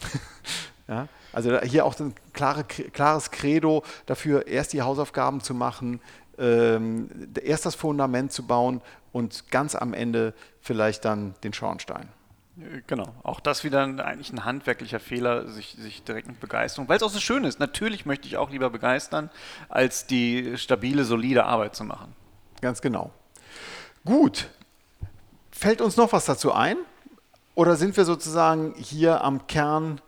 ja? 0.88 1.08
Also 1.32 1.60
hier 1.60 1.84
auch 1.84 1.98
ein 2.00 2.14
klare, 2.32 2.64
klares 2.64 3.30
Credo 3.30 3.84
dafür, 4.06 4.46
erst 4.46 4.72
die 4.72 4.82
Hausaufgaben 4.82 5.40
zu 5.40 5.54
machen, 5.54 6.00
ähm, 6.38 7.10
erst 7.42 7.66
das 7.66 7.74
Fundament 7.74 8.32
zu 8.32 8.46
bauen 8.46 8.80
und 9.12 9.50
ganz 9.50 9.74
am 9.74 9.92
Ende 9.94 10.34
vielleicht 10.60 11.04
dann 11.04 11.34
den 11.42 11.52
Schornstein. 11.52 12.08
Genau, 12.88 13.14
auch 13.22 13.38
das 13.38 13.62
wieder 13.62 13.84
ein, 13.84 14.00
eigentlich 14.00 14.32
ein 14.32 14.44
handwerklicher 14.44 14.98
Fehler, 14.98 15.46
sich, 15.46 15.76
sich 15.78 16.02
direkt 16.02 16.26
mit 16.26 16.40
Begeisterung, 16.40 16.88
weil 16.88 16.96
es 16.96 17.04
auch 17.04 17.10
so 17.10 17.20
schön 17.20 17.44
ist. 17.44 17.60
Natürlich 17.60 18.04
möchte 18.04 18.26
ich 18.26 18.36
auch 18.36 18.50
lieber 18.50 18.68
begeistern, 18.68 19.30
als 19.68 20.06
die 20.06 20.56
stabile, 20.58 21.04
solide 21.04 21.44
Arbeit 21.44 21.76
zu 21.76 21.84
machen. 21.84 22.16
Ganz 22.60 22.82
genau. 22.82 23.12
Gut. 24.04 24.48
Fällt 25.52 25.80
uns 25.80 25.96
noch 25.96 26.12
was 26.12 26.24
dazu 26.24 26.52
ein? 26.52 26.78
Oder 27.58 27.74
sind 27.74 27.96
wir 27.96 28.04
sozusagen 28.04 28.72
hier 28.76 29.24
am 29.24 29.48
Kern 29.48 30.00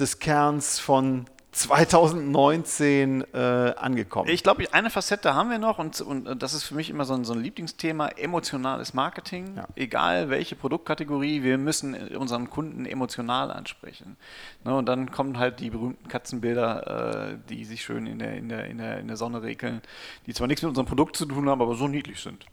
des 0.00 0.18
Kerns 0.18 0.80
von 0.80 1.26
2019 1.52 3.24
äh, 3.32 3.38
angekommen? 3.76 4.28
Ich 4.28 4.42
glaube, 4.42 4.64
eine 4.72 4.90
Facette 4.90 5.32
haben 5.32 5.48
wir 5.48 5.60
noch 5.60 5.78
und, 5.78 6.00
und 6.00 6.42
das 6.42 6.52
ist 6.52 6.64
für 6.64 6.74
mich 6.74 6.90
immer 6.90 7.04
so 7.04 7.14
ein, 7.14 7.24
so 7.24 7.32
ein 7.32 7.40
Lieblingsthema, 7.40 8.08
emotionales 8.08 8.92
Marketing. 8.92 9.54
Ja. 9.54 9.68
Egal 9.76 10.30
welche 10.30 10.56
Produktkategorie, 10.56 11.44
wir 11.44 11.58
müssen 11.58 11.94
unseren 12.16 12.50
Kunden 12.50 12.86
emotional 12.86 13.52
ansprechen. 13.52 14.16
Ne, 14.64 14.74
und 14.74 14.86
dann 14.86 15.12
kommen 15.12 15.38
halt 15.38 15.60
die 15.60 15.70
berühmten 15.70 16.08
Katzenbilder, 16.08 17.34
äh, 17.34 17.38
die 17.48 17.64
sich 17.64 17.84
schön 17.84 18.08
in 18.08 18.18
der, 18.18 18.34
in, 18.34 18.48
der, 18.48 18.64
in, 18.64 18.78
der, 18.78 18.98
in 18.98 19.06
der 19.06 19.16
Sonne 19.16 19.44
regeln, 19.44 19.80
die 20.26 20.34
zwar 20.34 20.48
nichts 20.48 20.62
mit 20.62 20.70
unserem 20.70 20.86
Produkt 20.86 21.14
zu 21.14 21.24
tun 21.24 21.48
haben, 21.48 21.62
aber 21.62 21.76
so 21.76 21.86
niedlich 21.86 22.18
sind. 22.18 22.46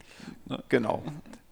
Ne? 0.46 0.62
Genau. 0.70 1.02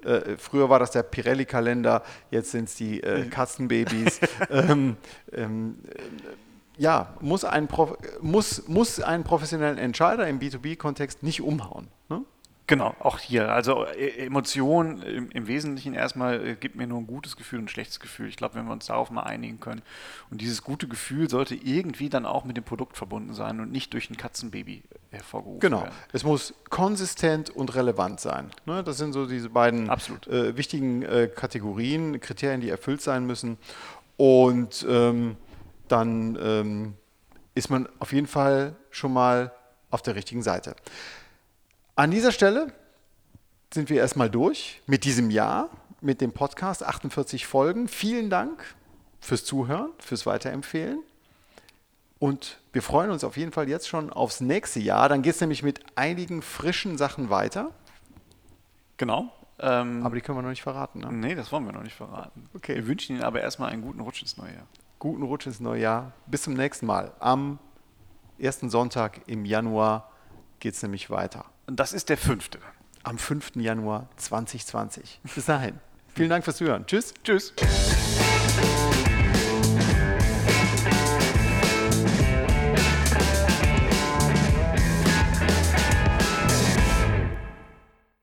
Äh, 0.05 0.37
früher 0.37 0.69
war 0.69 0.79
das 0.79 0.91
der 0.91 1.03
Pirelli-Kalender, 1.03 2.03
jetzt 2.29 2.51
sind 2.51 2.69
es 2.69 2.75
die 2.75 3.01
äh, 3.01 3.27
Katzenbabys. 3.27 4.19
ähm, 4.49 4.97
ähm, 5.31 5.77
ja, 6.77 7.13
muss, 7.19 7.45
ein 7.45 7.67
muss, 8.21 8.67
muss 8.67 8.99
einen 8.99 9.23
professionellen 9.23 9.77
Entscheider 9.77 10.27
im 10.27 10.39
B2B-Kontext 10.39 11.21
nicht 11.23 11.41
umhauen. 11.41 11.87
Ne? 12.09 12.23
Genau, 12.71 12.95
auch 12.99 13.19
hier. 13.19 13.51
Also 13.51 13.85
äh, 13.85 14.25
Emotion 14.25 15.01
im, 15.01 15.29
im, 15.31 15.47
Wesentlichen 15.47 15.93
erstmal 15.93 16.47
äh, 16.47 16.55
gibt 16.55 16.77
mir 16.77 16.87
nur 16.87 16.99
ein 16.99 17.05
gutes 17.05 17.35
Gefühl 17.35 17.59
und 17.59 17.65
ein 17.65 17.67
schlechtes 17.67 17.99
Gefühl. 17.99 18.29
Ich 18.29 18.37
glaube, 18.37 18.55
wenn 18.55 18.65
wir 18.65 18.71
uns 18.71 18.85
darauf 18.85 19.11
mal 19.11 19.23
einigen 19.23 19.59
können. 19.59 19.81
Und 20.29 20.39
dieses 20.39 20.63
gute 20.63 20.87
Gefühl 20.87 21.29
sollte 21.29 21.53
irgendwie 21.53 22.07
dann 22.07 22.25
auch 22.25 22.45
mit 22.45 22.55
dem 22.55 22.63
Produkt 22.63 22.95
verbunden 22.95 23.33
sein 23.33 23.59
und 23.59 23.73
nicht 23.73 23.91
durch 23.91 24.09
ein 24.09 24.15
Katzenbaby 24.15 24.83
hervorgerufen 25.09 25.59
genau. 25.59 25.81
werden. 25.81 25.89
Genau. 25.91 26.09
Es 26.13 26.23
muss 26.23 26.53
konsistent 26.69 27.49
und 27.49 27.75
relevant 27.75 28.21
sein. 28.21 28.49
Ne? 28.65 28.85
Das 28.85 28.97
sind 28.97 29.11
so 29.11 29.25
diese 29.25 29.49
beiden 29.49 29.89
äh, 29.89 30.55
wichtigen 30.55 31.01
äh, 31.01 31.27
Kategorien, 31.27 32.21
Kriterien, 32.21 32.61
die 32.61 32.69
erfüllt 32.69 33.01
sein 33.01 33.27
müssen. 33.27 33.57
Und 34.15 34.85
ähm, 34.89 35.35
dann 35.89 36.37
ähm, 36.41 36.93
ist 37.53 37.69
man 37.69 37.89
auf 37.99 38.13
jeden 38.13 38.27
Fall 38.27 38.77
schon 38.91 39.11
mal 39.11 39.51
auf 39.89 40.01
der 40.01 40.15
richtigen 40.15 40.41
Seite. 40.41 40.73
An 41.95 42.11
dieser 42.11 42.31
Stelle 42.31 42.73
sind 43.73 43.89
wir 43.89 43.97
erstmal 43.97 44.29
durch 44.29 44.81
mit 44.87 45.03
diesem 45.03 45.29
Jahr, 45.29 45.69
mit 45.99 46.21
dem 46.21 46.31
Podcast, 46.31 46.83
48 46.83 47.45
Folgen. 47.45 47.87
Vielen 47.87 48.29
Dank 48.29 48.75
fürs 49.19 49.45
Zuhören, 49.45 49.91
fürs 49.99 50.25
Weiterempfehlen 50.25 51.03
und 52.21 52.59
wir 52.71 52.83
freuen 52.83 53.09
uns 53.09 53.23
auf 53.23 53.35
jeden 53.35 53.51
Fall 53.51 53.67
jetzt 53.67 53.89
schon 53.89 54.11
aufs 54.11 54.41
nächste 54.41 54.79
Jahr. 54.79 55.09
Dann 55.09 55.23
geht 55.23 55.33
es 55.33 55.41
nämlich 55.41 55.63
mit 55.63 55.83
einigen 55.95 56.43
frischen 56.43 56.95
Sachen 56.95 57.31
weiter. 57.31 57.71
Genau. 58.97 59.33
Ähm, 59.57 60.05
aber 60.05 60.13
die 60.13 60.21
können 60.21 60.37
wir 60.37 60.43
noch 60.43 60.51
nicht 60.51 60.61
verraten. 60.61 60.99
Ne? 60.99 61.11
Nee, 61.11 61.33
das 61.33 61.51
wollen 61.51 61.65
wir 61.65 61.71
noch 61.73 61.81
nicht 61.81 61.95
verraten. 61.95 62.47
Okay. 62.53 62.75
Wir 62.75 62.85
wünschen 62.85 63.15
Ihnen 63.15 63.25
aber 63.25 63.41
erstmal 63.41 63.71
einen 63.71 63.81
guten 63.81 64.01
Rutsch 64.01 64.21
ins 64.21 64.37
neue 64.37 64.53
Jahr. 64.53 64.67
Guten 64.99 65.23
Rutsch 65.23 65.47
ins 65.47 65.59
neue 65.59 65.81
Jahr. 65.81 66.13
Bis 66.27 66.43
zum 66.43 66.53
nächsten 66.53 66.85
Mal. 66.85 67.11
Am 67.19 67.57
ersten 68.37 68.69
Sonntag 68.69 69.21
im 69.25 69.43
Januar 69.43 70.11
geht 70.59 70.75
es 70.75 70.83
nämlich 70.83 71.09
weiter. 71.09 71.45
Und 71.67 71.79
das 71.79 71.93
ist 71.93 72.09
der 72.09 72.17
fünfte. 72.17 72.59
Am 73.03 73.17
5. 73.17 73.55
Januar 73.55 74.09
2020. 74.17 75.21
Bis 75.35 75.45
dahin. 75.45 75.79
Vielen 76.13 76.29
Dank 76.29 76.43
fürs 76.43 76.57
Zuhören. 76.57 76.85
Tschüss. 76.85 77.13
Tschüss. 77.23 77.53